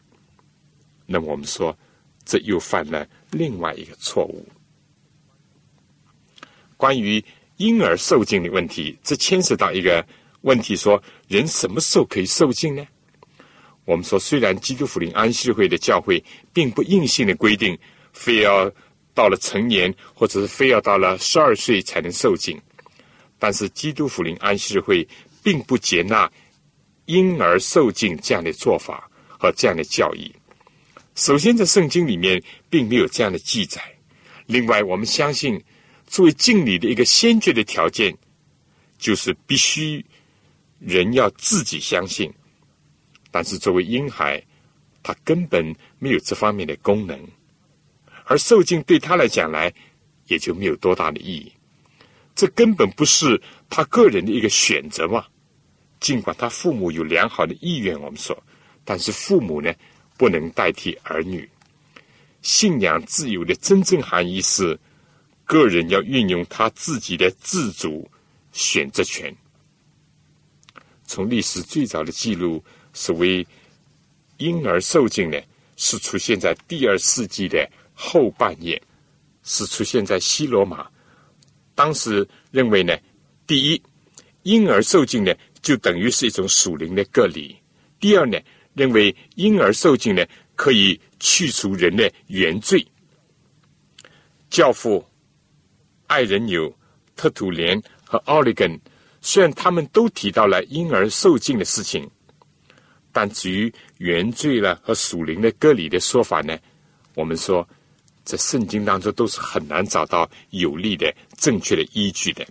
[1.06, 1.76] 那么我们说，
[2.24, 4.46] 这又犯了另外一个错误。
[6.76, 7.22] 关于
[7.58, 10.04] 婴儿受精的问题，这牵涉到一个
[10.42, 12.86] 问题：说人什么时候可以受精呢？
[13.84, 16.22] 我们说，虽然基督福临安息会的教会
[16.52, 17.76] 并不硬性的规定，
[18.12, 18.70] 非要
[19.14, 22.60] 到了成年，或者是非要到了十二岁才能受精，
[23.38, 25.06] 但是基督福临安息会
[25.42, 26.30] 并不接纳
[27.06, 30.30] 婴儿受精这样的做法和这样的教义。
[31.14, 33.82] 首先，在圣经里面并没有这样的记载。
[34.46, 35.60] 另外，我们相信，
[36.06, 38.16] 作为敬礼的一个先决的条件，
[38.98, 40.04] 就是必须
[40.78, 42.32] 人要自己相信。
[43.30, 44.42] 但是，作为婴孩，
[45.02, 47.20] 他根本没有这方面的功能，
[48.24, 49.72] 而受精对他来讲来，
[50.26, 51.52] 也就没有多大的意义。
[52.34, 55.26] 这根本不是他个人的一个选择嘛。
[56.00, 58.40] 尽管他父母有良好的意愿，我们说，
[58.84, 59.74] 但是父母呢，
[60.16, 61.48] 不能代替儿女。
[62.40, 64.78] 信仰自由的真正含义是，
[65.44, 68.08] 个人要运用他自己的自主
[68.52, 69.34] 选择权。
[71.08, 72.62] 从历史最早的记录。
[72.92, 73.44] 所谓
[74.36, 75.38] 婴儿受精呢，
[75.76, 78.80] 是出现在第二世纪的后半叶，
[79.42, 80.88] 是出现在西罗马。
[81.74, 82.96] 当时认为呢，
[83.46, 83.82] 第一，
[84.42, 87.54] 婴儿受精呢，就等于是一种属灵的隔离；
[88.00, 88.38] 第二呢，
[88.74, 92.84] 认为婴儿受精呢，可以去除人的原罪。
[94.50, 95.04] 教父
[96.06, 96.74] 爱人纽、
[97.14, 98.80] 特土连和奥利根，
[99.20, 102.08] 虽然他们都提到了婴儿受精的事情。
[103.10, 106.56] 但至于原罪了和属灵的割礼的说法呢，
[107.14, 107.66] 我们说
[108.22, 112.46] 在圣经当中都是很难找到有力的、正确的依据的。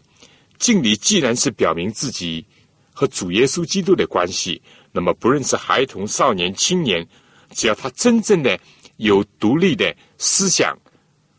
[0.58, 2.44] 敬礼既然是表明自己
[2.92, 7.08] 和主耶稣基督的关系，那么不论是孩童、少年、青年，
[7.52, 8.60] 只要他真正的
[8.98, 10.78] 有独立的思想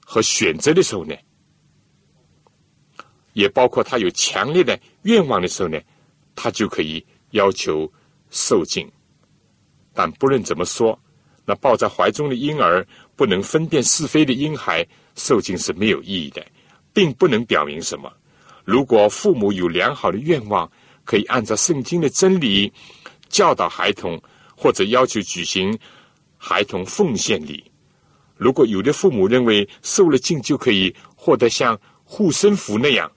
[0.02, 1.14] 和选择的时候呢，
[3.38, 5.78] 也包括他有强烈的愿望的时候呢，
[6.34, 7.88] 他就可以要求
[8.30, 8.90] 受敬。
[9.94, 10.98] 但不论怎么说，
[11.44, 16.44] 那抱在怀中的婴儿不能分辨是非的婴孩受精是没有意义的，
[16.92, 18.12] 并不能表明什么。
[18.64, 20.68] 如果父母有良好的愿望，
[21.04, 22.72] 可以按照圣经的真理
[23.28, 24.20] 教导孩童，
[24.56, 25.78] 或者要求举行
[26.36, 27.62] 孩童奉献礼。
[28.36, 33.08] 如果有的父母认为受了敬就可以获得像护身符那样，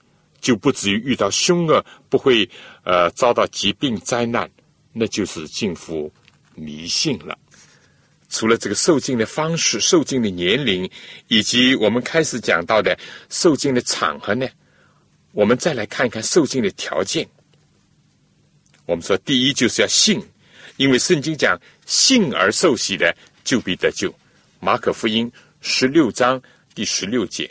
[0.42, 2.46] 就不至于遇到凶恶，不会
[2.84, 4.50] 呃遭到疾病灾难，
[4.92, 6.12] 那就是敬福。
[6.54, 7.34] 迷信了。
[8.28, 10.86] 除了这个受精的方式、受精的年龄，
[11.28, 12.94] 以及我们开始讲到的
[13.30, 14.46] 受精的场合呢，
[15.32, 17.26] 我们再来看看受精的条件。
[18.84, 20.22] 我们说，第一就是要信，
[20.76, 24.14] 因为圣经讲信而受洗的就必得救。
[24.60, 26.38] 马可福音十六章
[26.74, 27.50] 第十六节，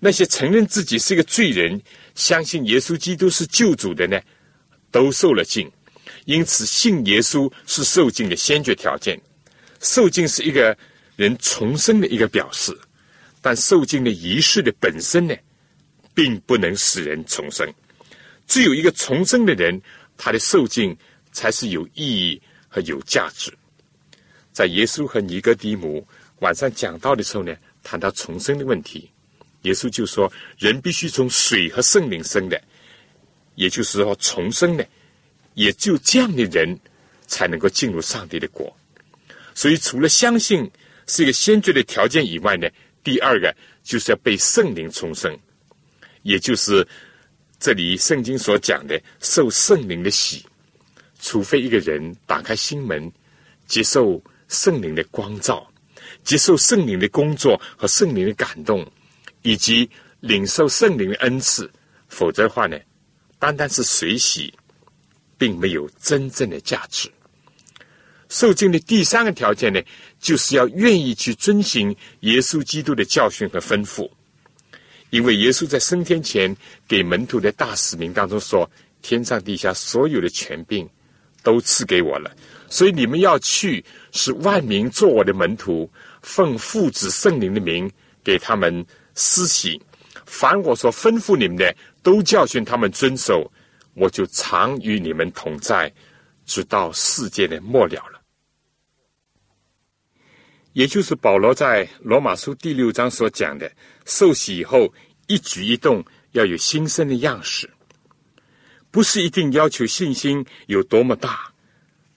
[0.00, 1.80] 那些承认自己是一个罪人、
[2.14, 4.20] 相信耶稣基督是救主的呢，
[4.90, 5.70] 都受了浸。
[6.26, 9.20] 因此，信耶稣是受敬的先决条件。
[9.80, 10.76] 受敬是一个
[11.16, 12.76] 人重生的一个表示，
[13.40, 15.34] 但受敬的仪式的本身呢，
[16.14, 17.68] 并不能使人重生。
[18.46, 19.80] 只有一个重生的人，
[20.16, 20.96] 他的受敬
[21.32, 23.52] 才是有意义和有价值。
[24.52, 26.06] 在耶稣和尼哥底母
[26.40, 29.10] 晚上讲道的时候呢，谈到重生的问题，
[29.62, 32.60] 耶稣就说：人必须从水和圣灵生的，
[33.54, 34.86] 也就是说重生的。
[35.54, 36.78] 也就这样的人，
[37.26, 38.74] 才能够进入上帝的国。
[39.54, 40.70] 所以，除了相信
[41.06, 42.66] 是一个先决的条件以外呢，
[43.04, 45.38] 第二个就是要被圣灵重生，
[46.22, 46.86] 也就是
[47.60, 50.42] 这里圣经所讲的受圣灵的洗。
[51.20, 53.12] 除非一个人打开心门，
[53.66, 55.70] 接受圣灵的光照，
[56.24, 58.90] 接受圣灵的工作和圣灵的感动，
[59.42, 59.88] 以及
[60.20, 61.70] 领受圣灵的恩赐，
[62.08, 62.78] 否则的话呢，
[63.38, 64.52] 单单是水洗。
[65.38, 67.10] 并没有真正的价值。
[68.28, 69.82] 受精的第三个条件呢，
[70.20, 74.08] 就是要愿意去遵行耶稣基督的教训和吩咐。
[75.10, 78.70] 因为耶稣在升天前给门徒的大使命当中说
[79.02, 80.88] ：“天上地下所有的权柄
[81.42, 82.30] 都赐给我了，
[82.70, 85.90] 所以你们要去，使万民做我的门徒，
[86.22, 87.90] 奉父子圣灵的名
[88.22, 89.80] 给他们施洗。
[90.26, 93.50] 凡我所吩咐你们的，都教训他们遵守。”
[93.94, 95.92] 我就常与你们同在，
[96.46, 98.22] 直到世界的末了了。
[100.72, 103.70] 也就是保罗在罗马书第六章所讲的，
[104.06, 104.90] 受洗以后
[105.26, 107.68] 一举一动要有新生的样式，
[108.90, 111.52] 不是一定要求信心有多么大，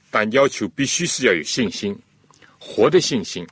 [0.09, 1.93] 但要求必须是要有信心，
[2.57, 3.45] 活的信心，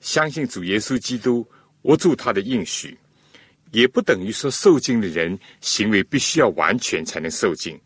[0.00, 1.48] 相信主耶稣基督
[1.82, 2.98] 握住他的应许，
[3.70, 7.78] 也不等于说受尽的人行为必须要完全才能受尽，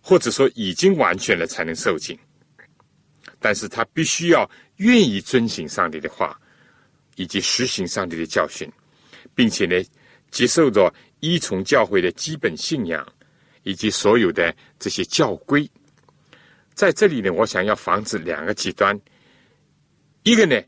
[0.00, 2.18] 或者说已经完全了才能受尽。
[3.38, 6.38] 但是他必须要愿意遵行上帝的话，
[7.16, 8.70] 以及实行上帝的教训，
[9.34, 9.82] 并且呢，
[10.30, 13.06] 接受着依从教会的基本信仰。
[13.62, 15.70] 以及所有的这些教规，
[16.72, 18.98] 在这里呢，我想要防止两个极端。
[20.22, 20.58] 一个呢，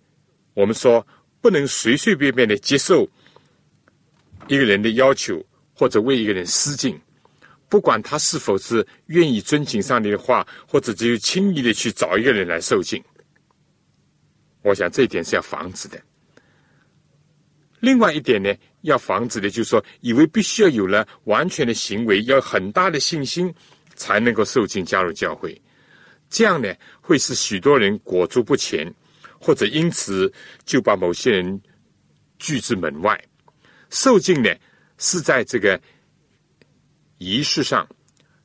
[0.53, 1.05] 我们说
[1.43, 3.07] 不能随随便便的接受
[4.49, 6.99] 一个人的要求，或者为一个人施敬，
[7.69, 13.03] 不管他是否是愿意遵行上帝的话，或者只有轻易的去找一个人来受敬。
[14.63, 16.01] 我想这一点是要防止的。
[17.81, 18.55] 另外一点呢？
[18.83, 23.53] 要防止的，就是说，以为必须要有了完全的行为，要很大的信心，
[23.95, 25.61] 才能够受尽加入教会。
[26.29, 28.93] 这样呢，会使许多人裹足不前，
[29.43, 30.33] 或者因此
[30.65, 31.61] 就把某些人
[32.39, 33.23] 拒之门外。
[33.91, 34.49] 受尽呢，
[34.97, 35.79] 是在这个
[37.19, 37.87] 仪式上，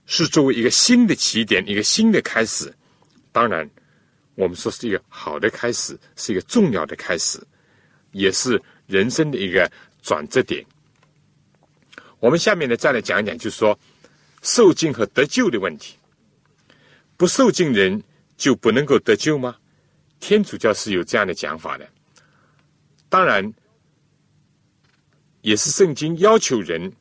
[0.06, 2.74] 是作为一个新的起点，一个新的开始。
[3.32, 3.70] 当然，
[4.36, 7.40] 我们说是一个好的开始，是一个重要的开始，
[8.12, 9.72] 也是人生的一个。
[10.04, 10.66] 转折点，
[12.22, 13.78] 我们下面呢再来讲一讲，就是说
[14.42, 15.98] 受尽和得救的问题。
[17.18, 18.02] 不受尽人
[18.38, 19.58] 就不能够得救吗？
[20.20, 21.88] 天主教是有这样的讲法的。
[23.10, 23.54] 当然，
[25.42, 26.92] 也是圣经要求人，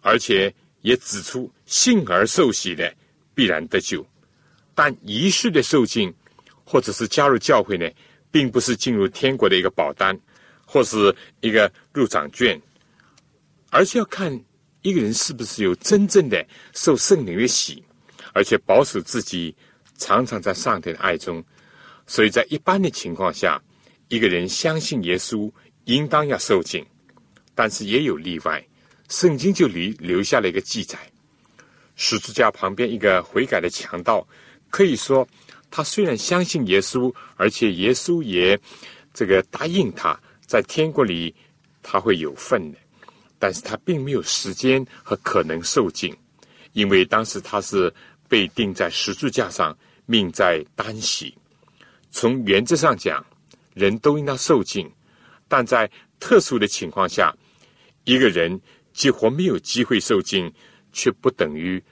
[0.00, 2.94] 而且也指出信而受洗的
[3.34, 4.06] 必然得救。
[4.74, 6.12] 但仪式的受尽，
[6.64, 7.88] 或者是加入教会呢，
[8.30, 10.18] 并不是进入天国的一个保单。
[10.66, 12.60] 或是一个入场券，
[13.68, 14.32] 而是要看
[14.80, 17.84] 一个人是不是有真正的受圣灵的洗，
[18.32, 19.54] 而且保守自己
[19.98, 21.44] 常常在上帝的爱中。
[22.06, 23.62] 所以在一般的情况下，
[24.08, 25.50] 一个人相信耶稣，
[25.84, 26.84] 应当要受敬。
[27.54, 28.64] 但是也有例外，
[29.08, 30.98] 圣经就留留下了一个记载：
[31.96, 34.26] 十字架旁边一个悔改的强盗，
[34.70, 35.26] 可以说
[35.70, 38.58] 他虽然相信耶稣，而且耶稣也
[39.12, 40.18] 这个答应他。
[40.46, 41.34] 在天国里，
[41.82, 42.78] 他会有份的，
[43.38, 46.14] 但是他并没有时间和可能受尽，
[46.74, 47.92] 因为当时他是
[48.28, 51.34] 被钉在十字架上，命在单席。
[52.14, 53.26] 从原则上讲，
[53.74, 54.88] 人都应当受尽，
[55.48, 57.34] 但在特殊的情况下，
[58.04, 58.58] 一个人
[58.92, 60.50] 几乎没有机会受尽，
[60.92, 61.82] 却不等于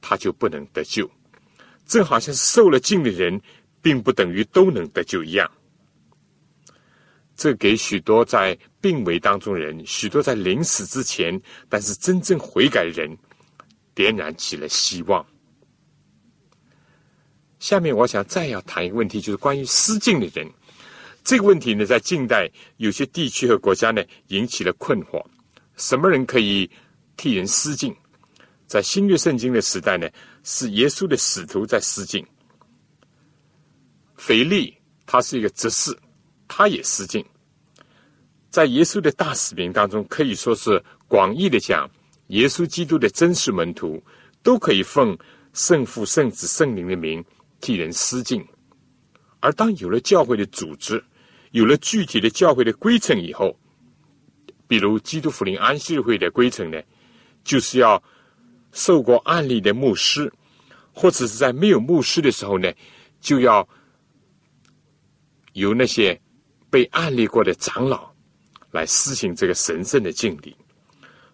[0.00, 1.08] 他就不能得救。
[1.84, 3.38] 正好像受了尽的人，
[3.82, 5.50] 并不等于都能得救一样。
[7.36, 13.14] 这给许多在病危当中人，许多在临死之前，但是真正悔改的人，
[13.94, 15.24] 点燃起了希望。
[17.58, 20.48] 下面我想再要谈一个问题，就是关于失敬的人。
[21.24, 25.24] 这个问题呢，在近代有些地区和国家呢，引起了困惑：
[25.76, 26.70] 什么人可以
[27.16, 27.94] 替人失敬？
[28.66, 30.08] 在新约圣经的时代呢，
[30.42, 32.26] 是耶稣的使徒在失敬。
[34.16, 35.96] 腓力他是一个执事。
[36.50, 37.22] 他也失敬，
[38.48, 41.86] 在耶稣的大使命当中，可以说是广义的讲，
[42.28, 44.02] 耶稣基督的真实门徒
[44.42, 45.16] 都可以奉
[45.52, 47.22] 圣父、圣子、圣灵的名
[47.60, 48.46] 替人施敬。
[49.40, 51.02] 而当有了教会的组织，
[51.52, 53.58] 有了具体的教会的规程以后，
[54.66, 56.82] 比如基督福临安息日会的规程呢，
[57.44, 58.02] 就是要
[58.72, 60.32] 受过案例的牧师，
[60.92, 62.72] 或者是在没有牧师的时候呢，
[63.20, 63.68] 就要
[65.52, 66.20] 由那些。
[66.70, 68.12] 被案例过的长老
[68.72, 70.54] 来施行这个神圣的敬礼，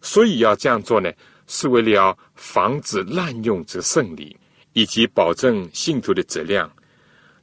[0.00, 1.12] 所以要这样做呢，
[1.48, 4.38] 是为了要防止滥用这圣礼，
[4.74, 6.70] 以及保证信徒的质量。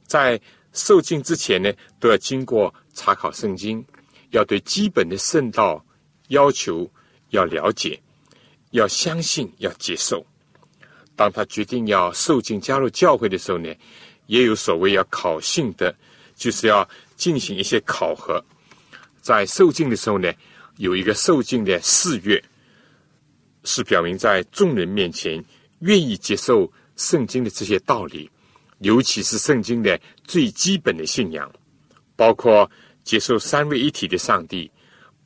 [0.06, 0.40] 在
[0.72, 3.84] 受敬之前呢，都要经过查考圣经，
[4.30, 5.84] 要对基本的圣道
[6.28, 6.88] 要求
[7.30, 8.00] 要了解，
[8.70, 10.24] 要相信，要接受。
[11.16, 13.74] 当他决定要受敬加入教会的时候呢，
[14.26, 15.92] 也有所谓要考信的，
[16.36, 16.88] 就是要。
[17.14, 18.44] 进行一些考核，
[19.20, 20.32] 在受敬的时候呢，
[20.78, 22.42] 有一个受敬的誓约，
[23.62, 25.40] 是表明在众人面前
[25.82, 26.68] 愿意接受
[27.02, 28.30] 圣经的这些道理，
[28.78, 31.52] 尤其是圣经的最基本的信仰，
[32.14, 32.70] 包括
[33.02, 34.70] 接受三位一体的上帝，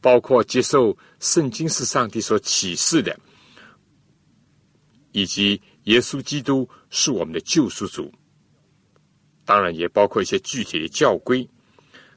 [0.01, 3.14] 包括接受圣经是上帝所启示的，
[5.12, 8.11] 以及耶稣基督是我们的救赎主，
[9.45, 11.47] 当然也包括一些具体的教规。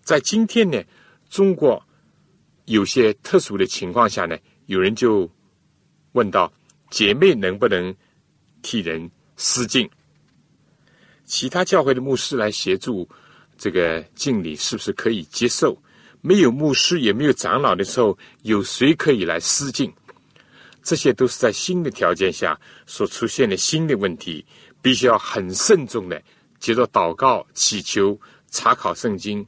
[0.01, 0.81] 在今天呢，
[1.29, 1.85] 中国
[2.65, 4.37] 有些特殊的情况下呢，
[4.67, 5.29] 有人就
[6.13, 6.51] 问到：
[6.89, 7.93] 姐妹能不能
[8.61, 9.89] 替人施敬。
[11.25, 13.07] 其他教会的牧师来协助
[13.57, 15.81] 这个敬礼，是不是可以接受？
[16.21, 19.91] 没有牧师也没有长老的时候，有谁可以来施敬？
[20.83, 24.45] 这些都是在新的条件下所出现的新的问题，
[24.81, 26.21] 必须要很慎重的
[26.59, 28.19] 接着祷告、祈求、
[28.51, 29.45] 查考圣经，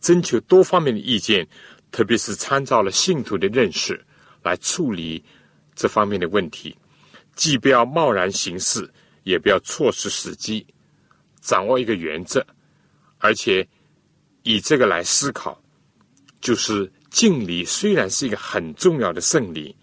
[0.00, 1.46] 征求多方面的意见，
[1.90, 4.04] 特别是参照了信徒的认识
[4.42, 5.24] 来处理
[5.74, 6.76] 这方面的问题。
[7.36, 8.90] 既不要贸然行事，
[9.22, 10.66] 也不要错失时机。
[11.40, 12.46] 掌握一个原则，
[13.18, 13.66] 而且
[14.42, 15.58] 以这个来思考，
[16.40, 19.74] 就是敬礼虽然是一个很重要的圣礼，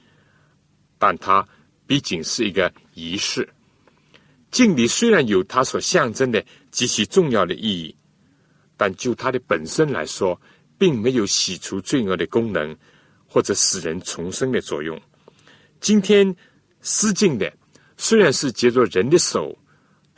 [0.99, 1.47] 但它
[1.88, 3.47] 毕竟是一个仪式。
[4.51, 7.95] 敬礼虽然有它所象征的极其重要的意义，
[8.77, 10.39] 但就它的本身来说，
[10.77, 12.77] 并没有洗除罪恶的功能，
[13.27, 14.99] 或者使人重生的作用。
[15.81, 16.35] 今天
[16.81, 17.51] 施敬的
[17.97, 19.57] 虽然是借着人的手。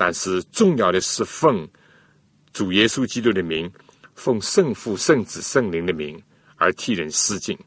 [0.02, 1.68] 但是重要的是奉
[2.54, 3.70] 主耶稣基督的名，
[4.16, 6.18] 奉圣父、圣子、圣灵的名
[6.56, 7.60] 而替人施敬。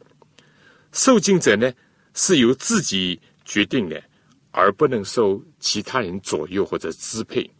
[0.93, 1.71] 受敬者呢
[2.15, 4.03] 是由自己决定的，
[4.51, 7.51] 而不能受其他人左右或者支配。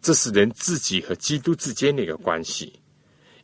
[0.00, 2.72] 这是人自己和基督之间的一个关系。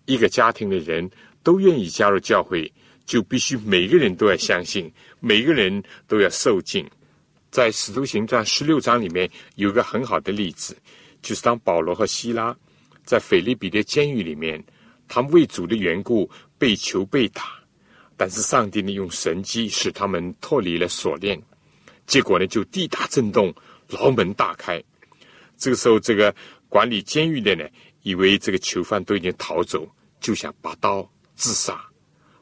[0.07, 1.11] 一个家庭的人
[1.43, 2.73] 都愿意加入教会，
[3.05, 6.89] 就必须每个人都要相信，每个人都要受敬。
[7.55, 10.77] 在《使徒行传》十六章里面有个很好的例子，
[11.23, 12.53] 就是当保罗和希拉
[13.05, 14.61] 在腓利比的监狱里面，
[15.07, 16.29] 他们为主的缘故
[16.59, 17.53] 被囚被打，
[18.17, 21.41] 但是上帝呢用神机使他们脱离了锁链，
[22.09, 23.55] 结果呢就地大震动，
[23.87, 24.83] 牢门大开。
[25.57, 26.35] 这个时候，这个
[26.69, 27.65] 管理监狱的呢
[28.03, 29.89] 以为这个囚犯都已经逃走，
[30.19, 31.81] 就想拔刀自杀。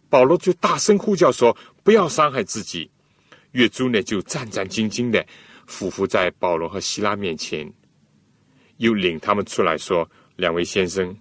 [0.08, 1.54] 保罗就大声呼叫说
[1.84, 2.90] ：“不要伤害自己。”
[3.52, 5.24] 月珠呢，就战战兢兢的
[5.66, 7.70] 匍匐在保罗和希拉面前，
[8.78, 11.14] 又领他们出来说：“两位先生，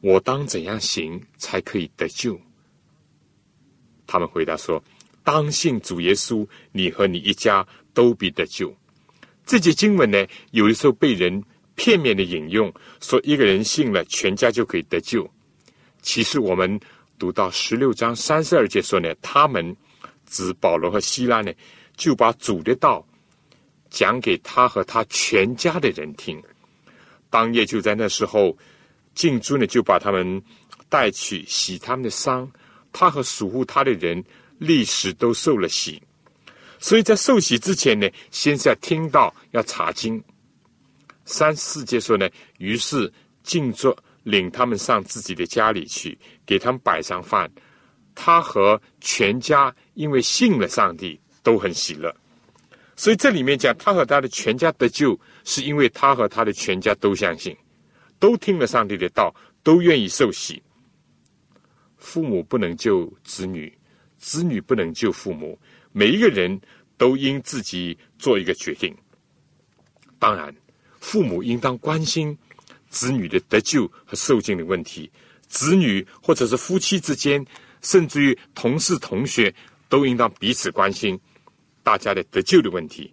[0.00, 2.40] 我当怎样行才可以得救？”
[4.06, 4.82] 他们回答说
[5.24, 8.72] ：“当信主耶稣，你和你一家都必得救。”
[9.44, 11.42] 这节经文呢，有的时候被人
[11.74, 15.28] 片面的引用，说一个人信了，全家就可以得救。
[16.00, 16.78] 其实我们
[17.18, 19.76] 读到十六章三十二节说呢，他们。
[20.32, 21.52] 指保罗和希拉呢，
[21.94, 23.06] 就把主的道
[23.90, 26.42] 讲给他和他全家的人听。
[27.28, 28.56] 当夜就在那时候，
[29.14, 30.42] 敬珠呢就把他们
[30.88, 32.50] 带去洗他们的伤，
[32.92, 34.24] 他和守护他的人
[34.58, 36.02] 历史都受了洗。
[36.78, 40.22] 所以在受洗之前呢，先是要听到要查经。
[41.24, 42.28] 三四节说呢，
[42.58, 43.12] 于是
[43.42, 47.50] 敬珠领他们上自己的家里去，给他们摆上饭。
[48.14, 52.14] 他和全家因为信了上帝，都很喜乐。
[52.94, 57.56] 所以这里面讲，他和他的全家得救，是因为他和他的全家都相信，
[58.18, 60.62] 都听了上帝的道，都愿意受洗。
[61.96, 63.72] 父母不能救子女，
[64.18, 65.58] 子女不能救父母，
[65.90, 66.60] 每一个人
[66.96, 68.94] 都应自己做一个决定。
[70.18, 70.54] 当然，
[71.00, 72.36] 父母应当关心
[72.88, 75.10] 子女的得救和受尽的问题，
[75.48, 77.44] 子女或者是夫妻之间。
[77.82, 79.54] 甚至于同事、同学
[79.88, 81.18] 都应当彼此关心
[81.82, 83.12] 大家的得救的问题。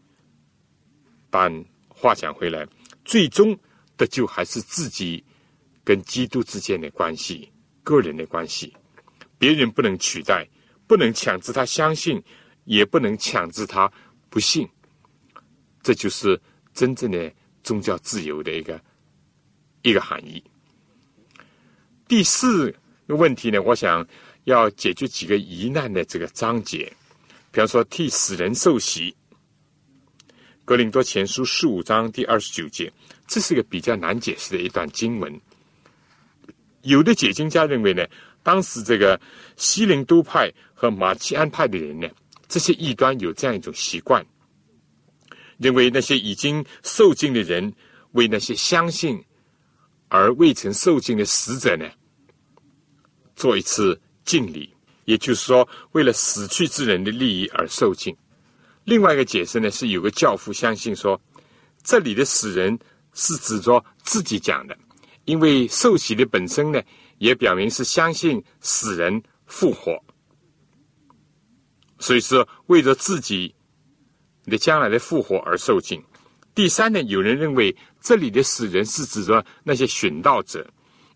[1.29, 2.67] 但话讲回来，
[3.03, 3.57] 最终
[3.97, 5.23] 得救还是自己
[5.83, 7.51] 跟基督之间的关系、
[7.83, 8.73] 个人的关系。
[9.37, 10.47] 别人不能取代，
[10.87, 12.21] 不能强制他相信，
[12.65, 13.91] 也不能强制他
[14.29, 14.67] 不信。
[15.81, 16.39] 这就是
[16.73, 17.31] 真正的
[17.63, 18.79] 宗教自由的一个
[19.81, 20.43] 一个含义。
[22.07, 22.73] 第四
[23.07, 24.07] 个问题呢，我想。
[24.49, 26.91] 要解决几个疑难的这个章节，
[27.51, 29.15] 比方说替死人受洗，
[30.65, 32.91] 《格林多前书》十五章第二十九节，
[33.27, 35.39] 这是一个比较难解释的一段经文。
[36.81, 38.03] 有的解经家认为呢，
[38.41, 39.19] 当时这个
[39.55, 42.09] 西林都派和马其安派的人呢，
[42.47, 44.25] 这些异端有这样一种习惯，
[45.57, 47.71] 认为那些已经受尽的人
[48.13, 49.23] 为那些相信
[50.07, 51.87] 而未曾受尽的死者呢，
[53.35, 54.01] 做一次。
[54.29, 54.71] 敬礼，
[55.05, 58.15] 也就是说，为了死去之人的利益而受敬。
[58.83, 61.19] 另外一个解释呢，是有个教父相信说，
[61.83, 62.77] 这里的死人
[63.15, 64.77] 是指着自己讲的，
[65.25, 66.79] 因为受洗的本身呢，
[67.17, 69.99] 也表明是相信死人复活，
[71.97, 73.55] 所以说为着自己
[74.45, 75.99] 的将来的复活而受敬。
[76.53, 80.69] 第三呢，有人认为这里的死人是指着那些殉道者，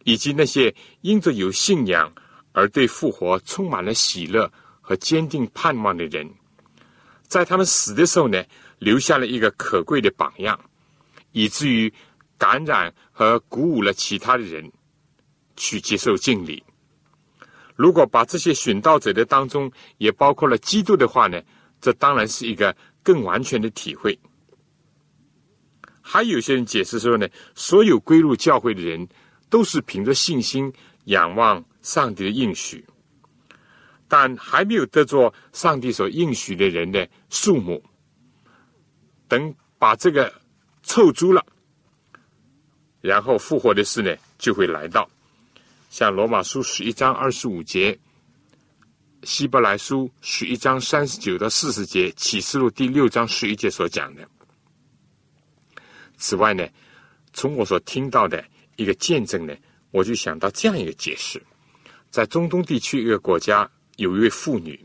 [0.04, 2.12] 以及那些因着有信仰。
[2.54, 4.50] 而对复活充满了喜乐
[4.80, 6.32] 和坚定盼望的人，
[7.28, 8.42] 在他们死的时候呢，
[8.80, 10.58] 留下了一个可贵的榜样，
[11.32, 11.92] 以至于
[12.38, 14.72] 感染和鼓舞了其他的人
[15.56, 16.64] 去接受敬礼。
[17.76, 21.42] 如果把这些寻道者的当中也包括了基督的话呢，
[21.82, 24.18] 这当然是一个更完全的体会。
[26.00, 29.08] 还有些人解释说呢，所有归入教会的人
[29.50, 30.72] 都是凭着信心
[31.06, 32.84] 仰望上帝的应许，
[34.08, 37.84] 但还没有得着上帝所应许的人的数目。
[39.28, 40.34] 等把这个
[40.82, 41.46] 凑足了，
[43.02, 45.10] 然后复活的事呢就会来到。
[45.90, 47.98] 像罗马书十一章二十五节，
[49.24, 54.28] 希伯来书十一章三十九到四十节，启示录第六章十一节所讲的。
[56.18, 56.68] 此外呢，
[57.34, 58.44] 从我所听到的
[58.76, 59.56] 一个见证呢，
[59.92, 61.42] 我就想到这样一个解释：
[62.14, 64.80] 在中东地区一个国家，有一位妇女，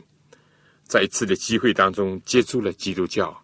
[0.85, 3.39] 在一次的机会当中接触了基督教，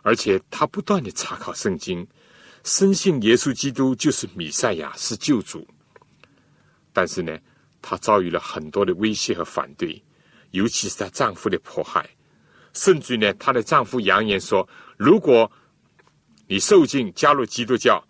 [0.00, 2.08] 而且她不断的查考圣经，
[2.64, 5.68] 深信耶稣基督就是弥赛亚，是救主。
[6.90, 7.38] 但是呢，
[7.82, 10.02] 她遭遇了很多的威胁和反对，
[10.52, 12.08] 尤其是她丈夫的迫害，
[12.72, 14.66] 甚至呢，她的丈夫扬言说
[14.96, 15.52] ：“如果
[16.46, 18.02] 你受尽加入基督教，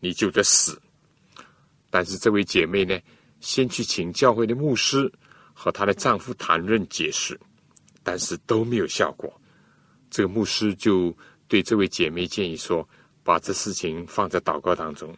[0.00, 0.78] 你就得死。”
[1.88, 3.00] 但是这位姐妹呢，
[3.40, 5.10] 先去请教会的牧师
[5.52, 7.38] 和她的丈夫谈论解释，
[8.02, 9.40] 但是都没有效果。
[10.10, 11.16] 这个牧师就
[11.48, 12.88] 对这位姐妹建议说
[13.22, 15.14] ：“把这事情放在祷告当中。”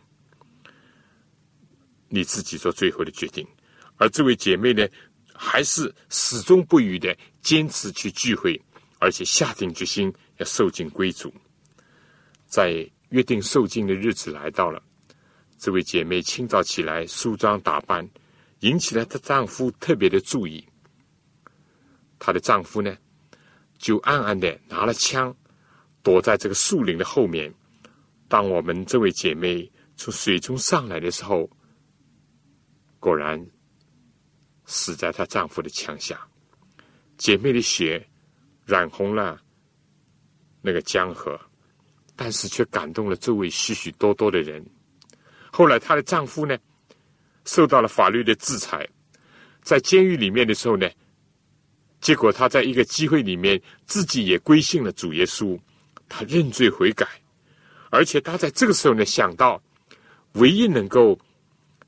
[2.11, 3.47] 你自己做最后的决定，
[3.97, 4.89] 而这位姐妹呢，
[5.35, 8.59] 还是始终不渝的坚持去聚会，
[8.99, 11.33] 而且下定决心要受尽归主。
[12.47, 14.83] 在约定受尽的日子来到了，
[15.59, 18.09] 这位姐妹清早起来梳妆打扮，
[18.61, 20.65] 引起了她丈夫特别的注意。
[22.17, 22.97] 她的丈夫呢，
[23.77, 25.37] 就暗暗的拿了枪，
[26.03, 27.53] 躲在这个树林的后面。
[28.29, 31.51] 当我们这位姐妹从水中上来的时候，
[33.01, 33.45] 果然
[34.65, 36.21] 死在她丈夫的枪下，
[37.17, 38.09] 姐妹的血
[38.65, 39.41] 染红了
[40.63, 41.41] 那个江河，
[42.15, 44.65] 但是却感动了周围许许多多的人。
[45.59, 46.57] 后来她的丈夫呢，
[47.45, 48.89] 受到了法律的制裁，
[49.61, 50.89] 在监狱里面的时候呢，
[52.01, 55.59] 结果他在一个机会里面自己也归信了主耶稣，
[56.09, 57.05] 他认罪悔改，
[57.91, 59.61] 而且他在这个时候呢想到，
[60.35, 61.19] 唯一能够。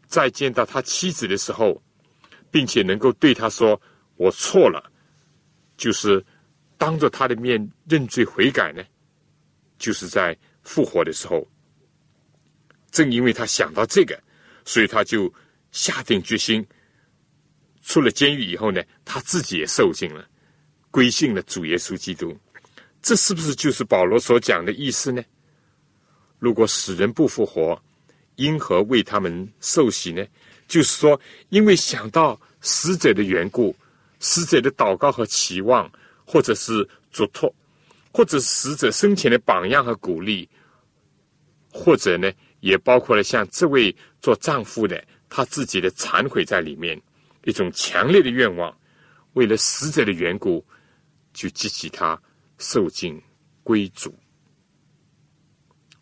[0.08, 1.80] 再见到他妻子的时候，
[2.50, 3.80] 并且能够对他说
[4.18, 4.90] ：“我错了。”
[5.78, 6.20] 就是
[6.76, 8.82] 当着他的面认罪悔改呢，
[9.78, 11.46] 就是在复活的时候。
[12.90, 14.20] 正因为他想到这个，
[14.64, 15.32] 所以他就
[15.72, 16.66] 下定决心。
[17.82, 20.28] 出了监狱以后呢，他自己也受尽了，
[20.90, 22.36] 归信了主耶稣基督。
[23.02, 25.22] 这是不是就是保罗所讲的意思呢？
[26.38, 27.82] 如果死人不复活，
[28.36, 30.24] 因何为他们受洗呢？
[30.68, 31.18] 就是说，
[31.48, 33.74] 因为想到死者的缘故，
[34.20, 35.90] 死者的祷告和期望，
[36.24, 37.52] 或者是嘱托，
[38.12, 40.48] 或者死者生前的榜样和鼓励，
[41.72, 42.30] 或者呢，
[42.60, 47.00] 也包括了像这位做丈夫的他自己的忏悔在里面，
[47.44, 48.74] 一种强烈的愿望，
[49.32, 50.64] 为了死者的缘故，
[51.32, 52.20] 就激起他
[52.58, 53.20] 受尽
[53.62, 54.14] 归主。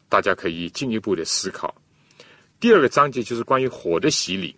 [0.09, 1.75] 大家可以进一步的思考。
[2.59, 4.57] 第二个章节就是关于火的洗礼，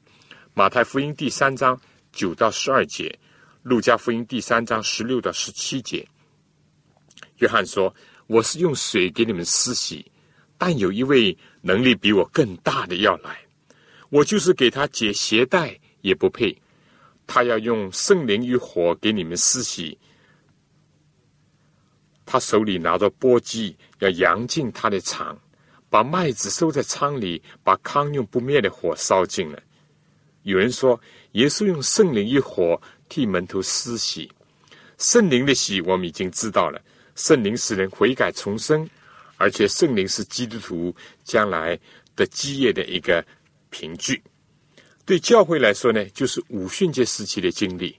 [0.55, 1.79] 马太福音第三章
[2.13, 3.19] 九到十二节，
[3.63, 6.07] 路加福音第三章十六到十七节。
[7.39, 7.95] 约翰说
[8.29, 10.11] ：“我是用水给你们施洗，
[10.57, 13.39] 但有一位能力比我更大的要来，
[14.09, 16.57] 我就是给他解鞋带也不配。
[17.27, 19.97] 他要用圣灵与火给你们施洗，
[22.27, 25.39] 他手里拿着簸箕，要扬进他的肠。”
[25.91, 29.61] 把麦子收在仓里，把糠用不灭的火烧尽了。
[30.45, 31.01] 有人说，
[31.33, 34.31] 耶稣用圣灵与火替门徒施洗。
[34.99, 36.81] 圣灵的洗，我们已经知道了。
[37.17, 38.89] 圣灵使人悔改重生，
[39.41, 41.79] 而且圣灵是基督徒将来
[42.15, 43.25] 的基业的一个
[43.71, 44.23] 凭据。
[45.07, 47.99] 对教会来说呢，就是五旬节时期的经历。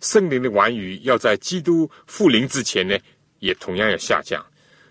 [0.00, 2.96] 圣灵的完余要在基督复临之前呢，
[3.40, 4.42] 也同样要下降。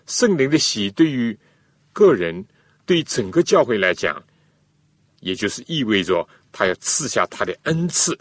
[0.05, 1.35] 圣灵的洗对于
[1.91, 2.45] 个人
[2.85, 4.23] 对整个教会来讲，
[5.21, 8.15] 也就是意味着他要赐下他的恩赐，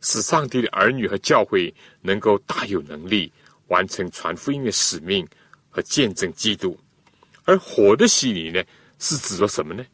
[0.00, 3.32] 使上帝的儿女和教会能够大有能力
[3.68, 5.24] 完成传福音的使命
[5.78, 6.76] 和见证基督。
[7.44, 8.60] 而火的洗礼呢，
[8.98, 9.86] 是指着什么呢？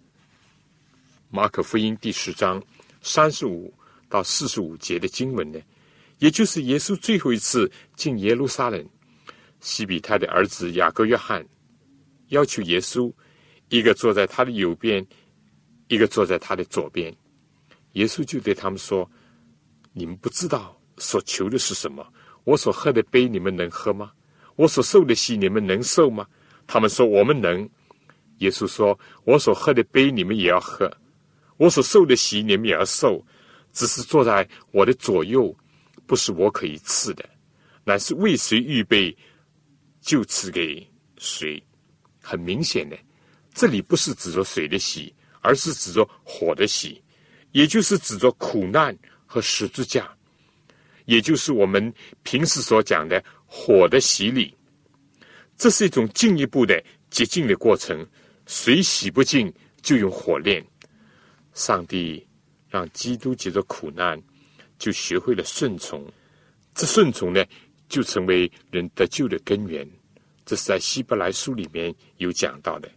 [1.28, 2.62] 马可福音第十章
[3.02, 3.72] 三十五
[4.08, 5.60] 到四十五节的经文呢，
[6.20, 8.82] 也就是耶稣最后一次进耶路撒冷，
[9.60, 11.46] 西比泰的儿子雅各约翰
[12.28, 13.12] 要求耶稣，
[13.68, 15.06] 一个坐在他的右边，
[15.88, 17.14] 一个坐在他的左边。
[17.92, 19.08] 耶稣就对他们说
[19.92, 22.10] ：“你们不知道所求的是什么？
[22.44, 24.10] 我所喝的杯，你们能喝吗？
[24.56, 26.26] 我所受的洗，你们能受吗？”
[26.66, 27.68] 他们说：“我们能。”
[28.38, 30.88] 耶稣说：“我所喝的杯，你们也要喝；
[31.56, 33.24] 我所受的洗，你们也要受。
[33.72, 35.54] 只是坐在我的左右，
[36.06, 37.28] 不是我可以赐的，
[37.84, 39.16] 乃是为谁预备，
[40.00, 40.86] 就赐给
[41.18, 41.62] 谁。”
[42.26, 42.96] 很明显的，
[43.52, 47.02] 这里不是指着水的洗，而是指着火的洗，
[47.52, 48.96] 也就是指着苦难
[49.26, 50.10] 和十字架，
[51.04, 51.92] 也就是我们
[52.22, 53.22] 平时所讲的
[53.56, 54.52] 火的洗礼。
[55.56, 58.04] 这是一种进一步的洁净的过程。
[58.46, 59.50] 水洗不净，
[59.80, 60.62] 就用火炼。
[61.54, 62.26] 上帝
[62.68, 64.20] 让基督接着苦难，
[64.76, 66.04] 就学会了顺从。
[66.74, 67.42] 这顺从呢，
[67.88, 69.88] 就成为人得救的根源。
[70.44, 72.90] 这是在希伯来书里面有讲到的。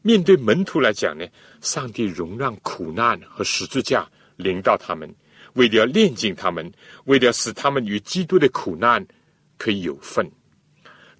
[0.00, 1.24] 面对门徒来讲呢，
[1.60, 5.14] 上帝容让苦难和十字架临到他们，
[5.52, 6.72] 为了要炼净他们，
[7.04, 9.06] 为了使他们与基督的苦难
[9.64, 10.30] 可以有份。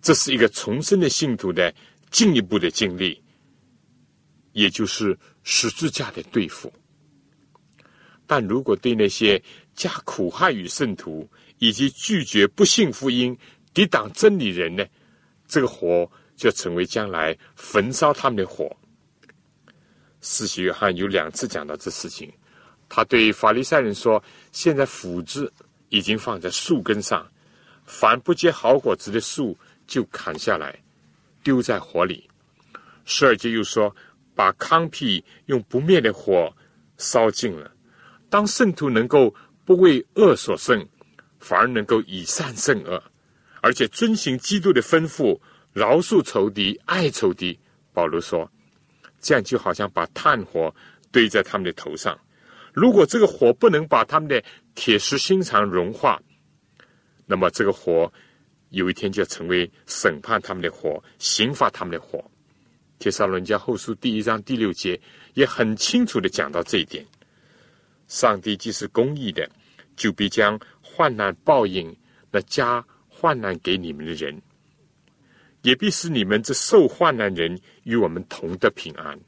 [0.03, 1.75] 这是一个重生的信徒的
[2.11, 3.19] 进一步的经历。
[4.53, 6.73] 也就是十字架的对付，
[8.25, 9.43] 但如果对那些
[9.75, 11.29] 加苦害与圣徒，
[11.59, 13.37] 以及拒绝不信福音、
[13.73, 14.87] 抵挡真理人呢？
[15.49, 18.71] 这个火就成为将来焚烧他们的火。
[20.21, 22.33] 四喜约翰有两次讲到这事情，
[22.89, 24.23] 他对法利赛人说
[24.53, 25.53] ：“现在斧子
[25.89, 27.29] 已经放在树根上，
[27.85, 29.57] 凡不结好果子的树
[29.87, 30.78] 就砍下来，
[31.43, 32.28] 丢在火里。”
[33.05, 33.95] 十二节又说。
[34.37, 36.53] 把糠皮用不灭的火
[36.99, 37.70] 烧尽了。
[38.28, 39.32] 当圣徒能够
[39.64, 40.85] 不为恶所胜，
[41.39, 43.01] 反而能够以善胜恶，
[43.61, 45.39] 而且遵行基督的吩咐，
[45.72, 47.57] 饶恕仇敌，爱仇敌。
[47.93, 48.51] 保罗说
[49.22, 50.74] ：“这样就好像把炭火
[51.12, 52.18] 堆在他们的头上。
[52.72, 54.43] 如果这个火不能把他们的
[54.74, 56.20] 铁石心肠融化，
[57.27, 58.12] 那么这个火
[58.70, 62.18] 有一天就要成为审判他们的火，刑罚他们的火。”
[63.03, 64.99] 《帖撒罗尼迦后书》第一章第六节
[65.35, 67.05] 也很清楚的讲到这一点：
[68.09, 69.49] 上帝既是公义的，
[69.97, 71.95] 就必将患难报应
[72.31, 74.41] 那加患难给你们的人，
[75.62, 79.18] 也必使你们这受患难人与我们同得平安。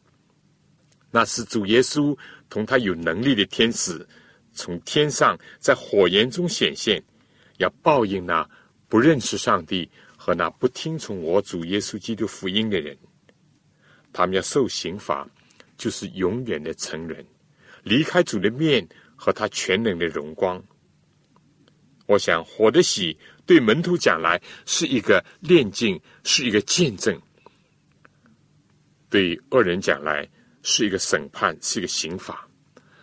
[1.11, 2.16] 那是主耶稣
[2.49, 4.07] 同他有能力的天使
[4.53, 7.03] 从天上在火焰中显现，
[7.59, 8.48] 要报应那
[8.88, 12.96] 不认识上帝和那不听从我主耶稣基督福音的人。
[14.12, 15.28] 他们要受刑罚，
[15.76, 17.24] 就是永远的成人，
[17.82, 20.62] 离开主的面和他全能的荣光。
[22.07, 27.18] 我想，火的喜对门徒讲来是一个炼净，是一个见证；
[29.11, 30.26] 对恶人讲来
[30.62, 32.48] 是一个审判，是一个刑罚。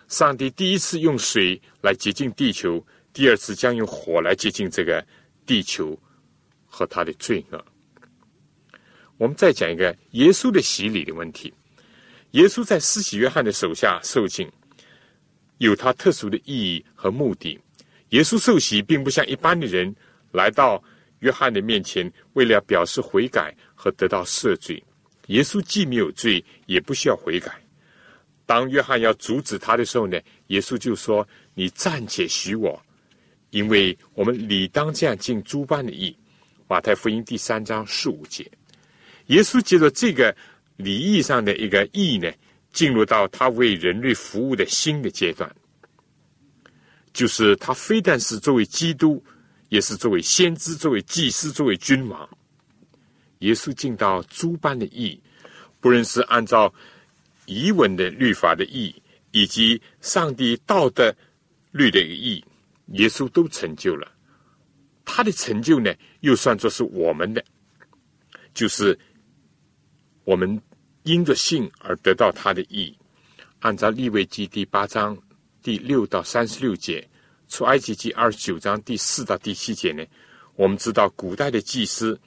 [0.08, 2.84] 上帝第一次用水来洁净地球，
[3.14, 5.06] 第二次将用火来接近这个
[5.46, 5.98] 地球
[6.66, 7.64] 和他的罪恶。
[9.18, 11.54] 我们再讲一个耶稣的洗礼的问题。
[12.32, 14.52] 耶稣在施洗约翰的手下受浸，
[15.60, 17.60] 有他特殊的意义和目的。
[18.10, 19.96] 耶稣受洗并不像一般的人
[20.32, 20.84] 来到
[21.20, 24.84] 约翰的面前，为了表示悔改和得到赦罪。
[25.28, 27.62] 耶稣既没有罪，也不需要悔改。
[28.46, 32.84] 当约翰要阻止他的时候呢，耶稣就说：“你暂且许我，
[33.54, 36.16] 因为我们理当这样尽诸般的义。”
[36.68, 38.50] 马太福音第三章十五节。
[39.28, 40.36] 耶稣接着这个
[40.76, 42.32] 礼义上的一个义呢，
[42.72, 45.56] 进入到他为人类服务的新的阶段，
[47.14, 49.24] 就是他非但是作为基督，
[49.70, 52.28] 也是作为先知、作为祭司、作为君王。
[53.40, 55.22] 耶稣尽到诸般的义，
[55.80, 56.74] 不论是按照
[57.46, 58.96] 遗文的律法的义，
[59.32, 61.14] 以及上帝道德
[61.72, 62.44] 律的一个义，
[62.94, 64.12] 耶稣都成就了。
[65.06, 67.44] 他的成就呢，又算作是我们的，
[68.54, 68.98] 就是。
[70.26, 70.62] 我们
[71.04, 72.98] 因着信而得到他的义。
[73.60, 75.18] 按照利未记第八章
[75.62, 77.06] 第六到三十六节，
[77.50, 80.02] 出埃及记二十九章第四到第七节呢，
[80.56, 82.18] 我们知道古代的祭司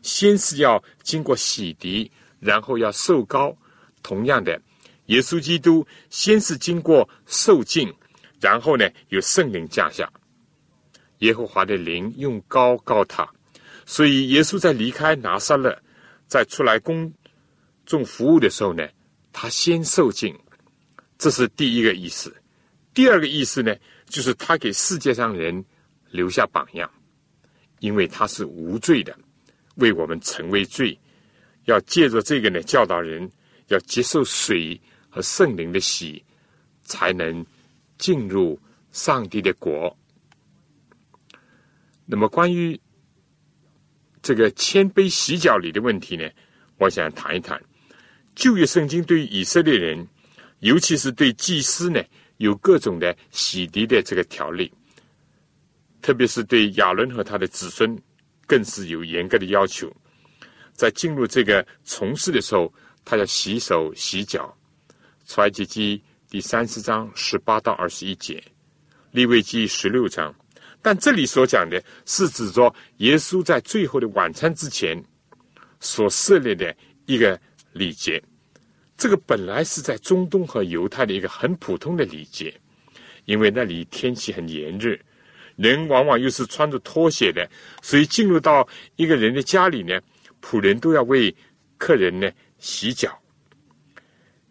[0.00, 2.10] 先是要经过洗涤，
[2.40, 3.54] 然后要受膏。
[4.02, 4.58] 同样的，
[5.08, 7.94] 耶稣基督先是经过受敬，
[8.42, 10.12] 然后呢，有圣灵降下，
[11.18, 13.24] 耶和华的灵用膏膏他。
[13.86, 15.80] 所以，耶稣在离开拿撒勒，
[16.26, 17.12] 在出来公
[17.86, 18.88] 众服务的时候呢，
[19.32, 20.36] 他先受尽，
[21.16, 22.34] 这是第一个意思。
[22.92, 23.72] 第二个意思呢，
[24.06, 25.64] 就是他给世界上人
[26.10, 26.90] 留下榜样，
[27.78, 29.16] 因为他是无罪的，
[29.76, 30.98] 为我们成为罪，
[31.66, 33.30] 要借着这个呢教导人
[33.68, 36.24] 要接受水和圣灵的洗，
[36.82, 37.46] 才能
[38.02, 38.58] 进入
[38.90, 39.96] 上帝的国。
[42.04, 42.78] 那么关于
[44.20, 46.28] 这个谦卑洗脚礼的问题呢，
[46.78, 47.62] 我想谈一谈。
[48.34, 50.04] 旧约圣经对以色列人，
[50.58, 52.02] 尤其是对祭司呢，
[52.38, 54.72] 有各种的洗涤的这个条例，
[56.00, 57.96] 特别是对亚伦和他的子孙，
[58.48, 59.94] 更是有严格的要求。
[60.72, 62.74] 在进入这个从事的时候，
[63.04, 64.52] 他要洗手洗脚。
[65.24, 68.42] 出埃及记第三十章十八到二十一节，
[69.10, 70.34] 利未记十六章。
[70.80, 74.96] 但这里所讲的是指着耶稣在最后的晚餐之前
[75.78, 76.74] 所设立的
[77.04, 77.38] 一个。
[77.74, 78.22] 礼节，
[78.96, 82.54] 这个本来是在中东和犹太的一个很普通的礼节，
[83.26, 84.98] 因为那里天气很炎热，
[85.56, 87.46] 人往往又是穿着拖鞋的，
[87.82, 88.66] 所以进入到
[88.96, 90.00] 一个人的家里呢，
[90.42, 91.34] 仆人都要为
[91.76, 93.18] 客人呢洗脚。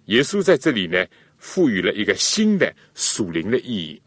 [0.06, 1.06] 耶稣在这里呢，
[1.42, 4.00] 赋予了一个新的属灵的意义，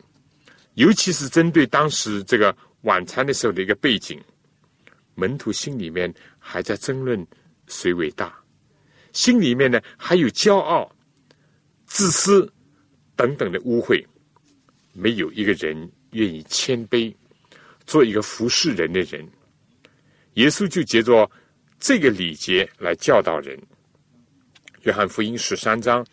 [0.75, 4.23] 尤其是针对当时这个晚餐的时候的一个背景，
[5.17, 7.27] 门徒心里面还在争论
[7.67, 8.33] 谁伟大。
[9.13, 10.89] 心里面呢，还有骄傲、
[11.87, 12.51] 自私
[13.17, 14.05] 等等的污秽，
[14.93, 17.13] 没有一个人愿意谦卑，
[17.85, 19.29] 做一个服侍人的人。
[20.35, 21.29] 耶稣就借着
[21.81, 23.61] 这个礼节来教导人。
[24.83, 26.07] 约翰福音十三章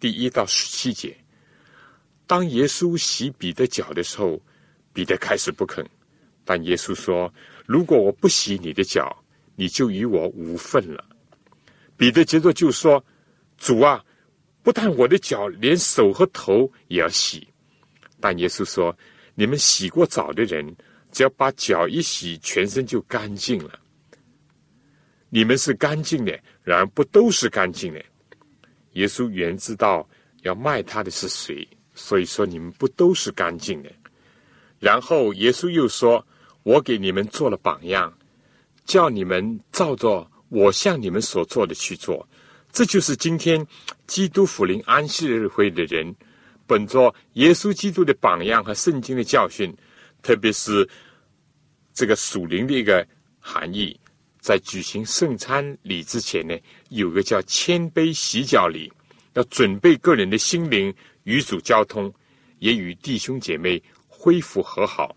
[0.00, 1.16] 第一到十七节，
[2.26, 4.40] 当耶稣洗彼得脚的时候，
[4.92, 5.84] 彼得开始不肯，
[6.44, 7.32] 但耶稣说
[7.66, 9.24] ：“如果我不洗你的脚，
[9.56, 11.04] 你就与我无份了。”
[11.96, 13.04] 彼得接着就说
[13.58, 14.04] ：“主啊，
[14.62, 17.48] 不但我的脚，连手和头也要洗。”
[18.20, 18.96] 但耶稣说
[19.34, 20.76] ：“你们洗过澡的人，
[21.10, 23.80] 只要把脚一洗，全身就干净了。
[25.28, 28.04] 你们是干净的，然而不都是干净的。
[28.92, 30.08] 耶稣原知道
[30.42, 33.90] 要卖他的是谁，所以说你们不都是干净的。
[34.78, 36.26] 然后耶稣又说
[36.62, 38.16] ：‘我给你们做了榜样，
[38.84, 42.26] 叫你们照着。’”我向你们所做的去做，
[42.72, 43.66] 这就是今天
[44.06, 46.16] 基督福临安息日会的人，
[46.66, 49.70] 本着耶稣基督的榜样和圣经的教训，
[50.22, 50.88] 特别是
[51.92, 53.06] 这个属灵的一个
[53.38, 53.94] 含义，
[54.40, 56.56] 在举行圣餐礼之前呢，
[56.90, 58.90] 有个叫谦卑洗脚礼，
[59.34, 62.12] 要准备个人的心灵与主交通，
[62.58, 65.16] 也与弟兄姐妹恢复和好，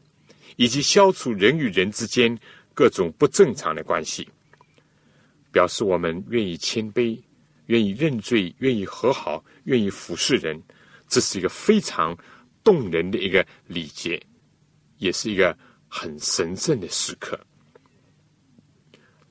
[0.57, 2.37] 以及消除人与人之间
[2.73, 4.27] 各种不正常的关系。
[5.51, 7.19] 表示我们愿意谦卑，
[7.65, 10.61] 愿意认罪，愿意和好，愿意服侍人，
[11.07, 12.17] 这是一个非常
[12.63, 14.21] 动人的一个礼节，
[14.97, 15.57] 也是一个
[15.87, 17.39] 很神圣的时刻。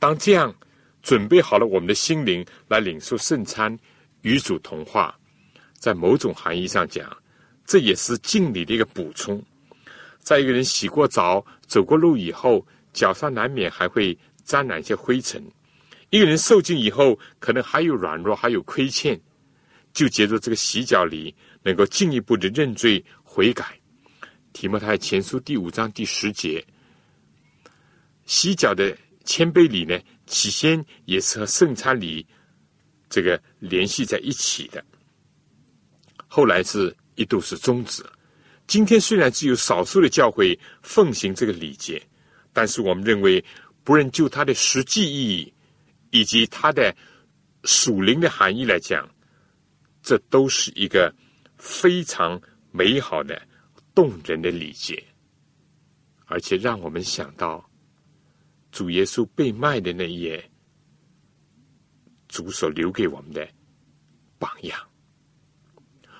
[0.00, 0.52] 当这样
[1.02, 3.78] 准备好了我们的心灵来领受圣餐，
[4.22, 5.16] 与主同化，
[5.78, 7.16] 在某种含义上讲，
[7.66, 9.40] 这也是敬礼的一个补充。
[10.18, 15.42] 在一个人洗过澡、走过路以后，脚上难免还会沾染一些灰尘。
[16.08, 19.20] 一个人受尽以后，可能还有软弱，还有亏欠，
[19.92, 23.78] 就借着这个洗脚礼，能够进一步的认罪悔改。
[24.52, 26.64] 提摩太前书第五章第十节，
[28.26, 32.26] 洗脚的谦卑礼呢，起先也是和圣餐礼
[33.08, 34.84] 这个联系在一起的，
[36.26, 38.04] 后来是一度是终止。
[38.66, 42.02] 今天虽然只有少数的教会奉行这个礼节，
[42.52, 43.44] 但是我们认为，
[43.84, 45.52] 不论就它的实际意义。
[46.12, 46.92] 以及它的
[47.62, 49.08] 属灵的含义来讲，
[50.02, 51.14] 这都是一个
[51.56, 52.42] 非常
[52.72, 53.40] 美好的、
[53.94, 55.00] 动人的礼节，
[56.24, 57.69] 而且让我们想到
[58.70, 60.50] 主耶稣被卖的那一页，
[62.28, 63.48] 主所留给我们的
[64.38, 64.78] 榜样。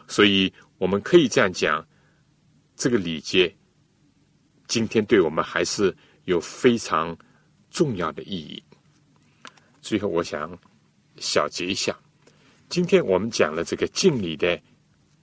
[0.09, 1.87] 所以，我们可以这样讲，
[2.75, 3.55] 这个礼节
[4.67, 7.17] 今天对我们还是有非常
[7.71, 8.63] 重要的意义。
[9.81, 10.59] 最后，我想
[11.19, 11.97] 小结一下。
[12.69, 14.61] 今天我们讲了这个敬礼的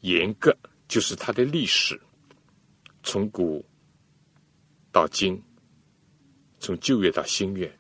[0.02, 0.58] 严格，
[0.88, 2.00] 就是它的历史，
[3.04, 3.66] 从古
[4.92, 5.42] 到今，
[6.60, 7.72] 从旧约到新约。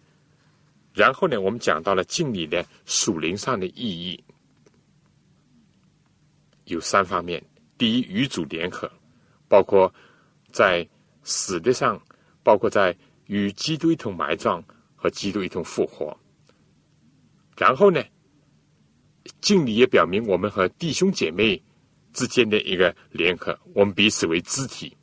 [0.93, 4.23] 然后呢，我们讲到了敬礼的属灵上的意义，
[6.65, 7.43] 有三方面：
[7.77, 8.91] 第一，与主联合，
[9.47, 9.93] 包括
[10.51, 10.87] 在
[11.21, 12.01] 死的上，
[12.41, 12.97] 包括在
[13.27, 14.63] 与基督一同埋葬
[14.95, 16.17] 和基督一同复活。
[17.55, 18.03] 然后呢，
[19.39, 21.61] 敬礼也表明我们和弟兄姐妹
[22.11, 24.96] 之间的一个联合，我们彼此为肢体。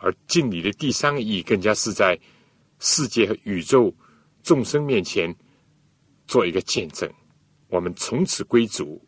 [0.00, 2.18] 而敬礼的第三个意义，更加是在
[2.78, 3.94] 世界和宇宙
[4.42, 5.34] 众生面前
[6.26, 7.10] 做一个见证。
[7.68, 9.04] 我们从此归主，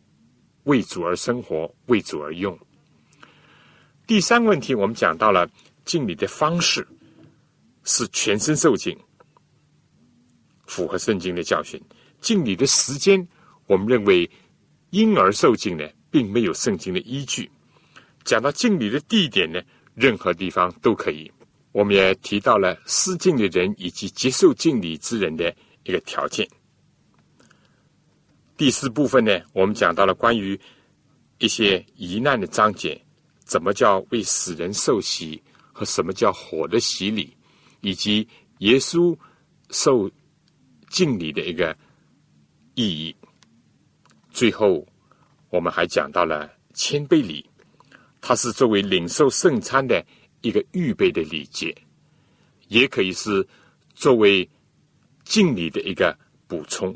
[0.63, 2.57] 为主而生活，为主而用。
[4.05, 5.49] 第三个问题，我们讲到了
[5.85, 6.87] 敬礼的方式
[7.83, 8.97] 是全身受敬，
[10.67, 11.81] 符合圣经的教训。
[12.19, 13.27] 敬礼的时间，
[13.65, 14.29] 我们认为
[14.89, 17.49] 婴儿受敬呢，并没有圣经的依据。
[18.23, 19.59] 讲到敬礼的地点呢，
[19.95, 21.31] 任何地方都可以。
[21.71, 26.47] 我们也提到了施敬的人以及接受敬礼之人的一个条件。
[28.57, 30.59] 第四部分呢，我们讲到了关于
[31.39, 33.01] 一些疑难的章节，
[33.45, 37.35] 怎么叫为死人受洗和什么叫火的洗礼，
[37.79, 38.27] 以及
[38.59, 39.17] 耶稣
[39.69, 40.11] 受
[40.89, 41.75] 敬礼的一个
[42.75, 43.15] 意义。
[44.29, 44.85] 最后，
[45.49, 47.49] 我们还讲到了谦卑礼，
[48.21, 50.05] 它是作为领受圣餐的
[50.41, 51.75] 一个预备的礼节，
[52.67, 53.45] 也可以是
[53.95, 54.47] 作为
[55.25, 56.17] 敬礼的一个
[56.47, 56.95] 补充。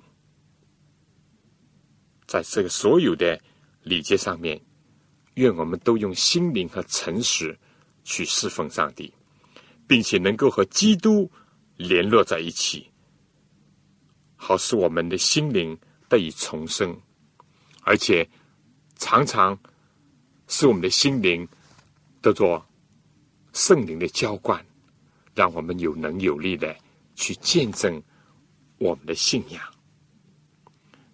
[2.28, 3.40] 在这个所有的
[3.84, 4.60] 礼节上面，
[5.36, 7.58] 愿我们都用心灵和诚实
[8.04, 9.12] 去侍奉上帝，
[9.88, 11.30] 并且能够和基督
[11.76, 12.90] 联络在一起，
[14.36, 17.00] 好使我们的心灵得以重生，
[17.82, 18.28] 而且
[18.96, 19.58] 常常
[20.48, 21.48] 使我们的心灵
[22.22, 22.66] 得做
[23.54, 24.64] 圣灵的浇灌，
[25.34, 26.76] 让我们有能有力的
[27.16, 28.02] 去见证
[28.78, 29.62] 我们的信仰，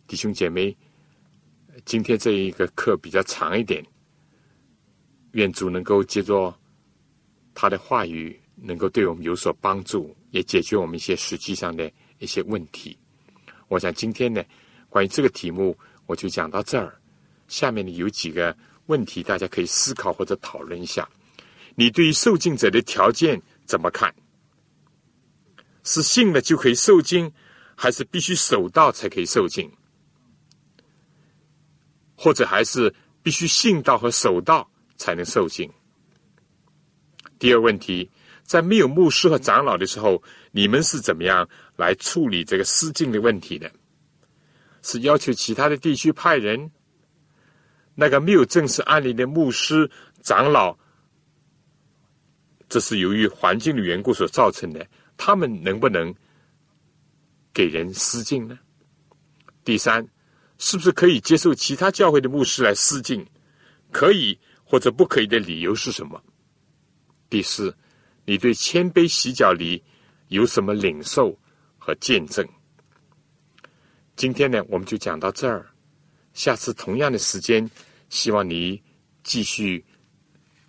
[0.07, 0.75] 弟兄姐妹。
[1.85, 3.83] 今天这一个课比较长一点，
[5.31, 6.53] 愿主能够借着
[7.55, 12.95] 他的话语，能够对我们有所帮助，也解决我们一些实际上的一些问题。
[13.67, 14.43] 我想今天呢，
[14.89, 15.75] 关于这个题目，
[16.05, 17.01] 我就讲到这儿。
[17.47, 18.55] 下面呢有几个
[18.87, 21.07] 问题，大家可以思考或者讨论一下。
[21.75, 24.13] 你对于受敬者的条件怎么看？
[25.83, 27.31] 是信了就可以受敬，
[27.75, 29.71] 还是必须守道才可以受敬？
[32.15, 35.71] 或者还是必须信道和守道才能受敬。
[37.39, 38.11] 第二问题，
[38.43, 40.21] 在没有牧师和长老的时候，
[40.51, 43.71] 你们是怎么样来处理这个失敬的问题的？
[44.83, 46.71] 是要求其他的地区派人？
[48.01, 49.87] 那个没有正式案例的牧师、
[50.23, 50.75] 长老，
[52.67, 54.83] 这是由于环境的缘故所造成的，
[55.17, 56.11] 他们能不能
[57.53, 58.57] 给人施敬呢？
[59.63, 60.03] 第三。
[60.57, 63.23] 是不是可以接受其他教会的牧师来施敬？
[63.91, 66.19] 可以或者不可以的理由是什么？
[67.29, 67.75] 第四，
[68.25, 69.83] 你对谦卑洗脚礼
[70.29, 71.37] 有什么领受
[71.77, 72.47] 和见证？
[74.15, 75.67] 今天呢，我们就讲到这儿。
[76.33, 77.69] 下次同样的时间，
[78.11, 78.79] 希望你
[79.23, 79.83] 继续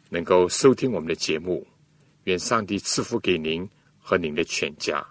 [0.08, 1.66] 能够收听我们的节目。
[2.22, 3.68] 愿上帝赐福给您
[3.98, 5.04] 和您的全家。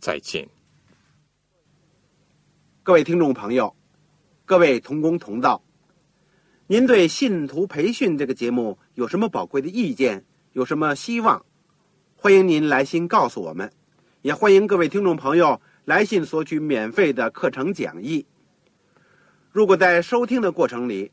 [0.00, 0.46] 再见，
[2.82, 3.74] 各位听众朋友。
[4.44, 5.62] 各位同工同道，
[6.66, 10.24] 您对信徒培训这个节目有什么宝贵的意见？
[10.54, 11.46] 有什么希望？
[12.16, 13.72] 欢迎您来信告诉我们，
[14.22, 18.26] 也欢迎各位听众朋友来信索取免费的课程讲义。
[19.52, 21.12] 如果在收听的过程里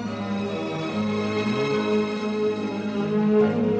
[3.31, 3.70] Thank you.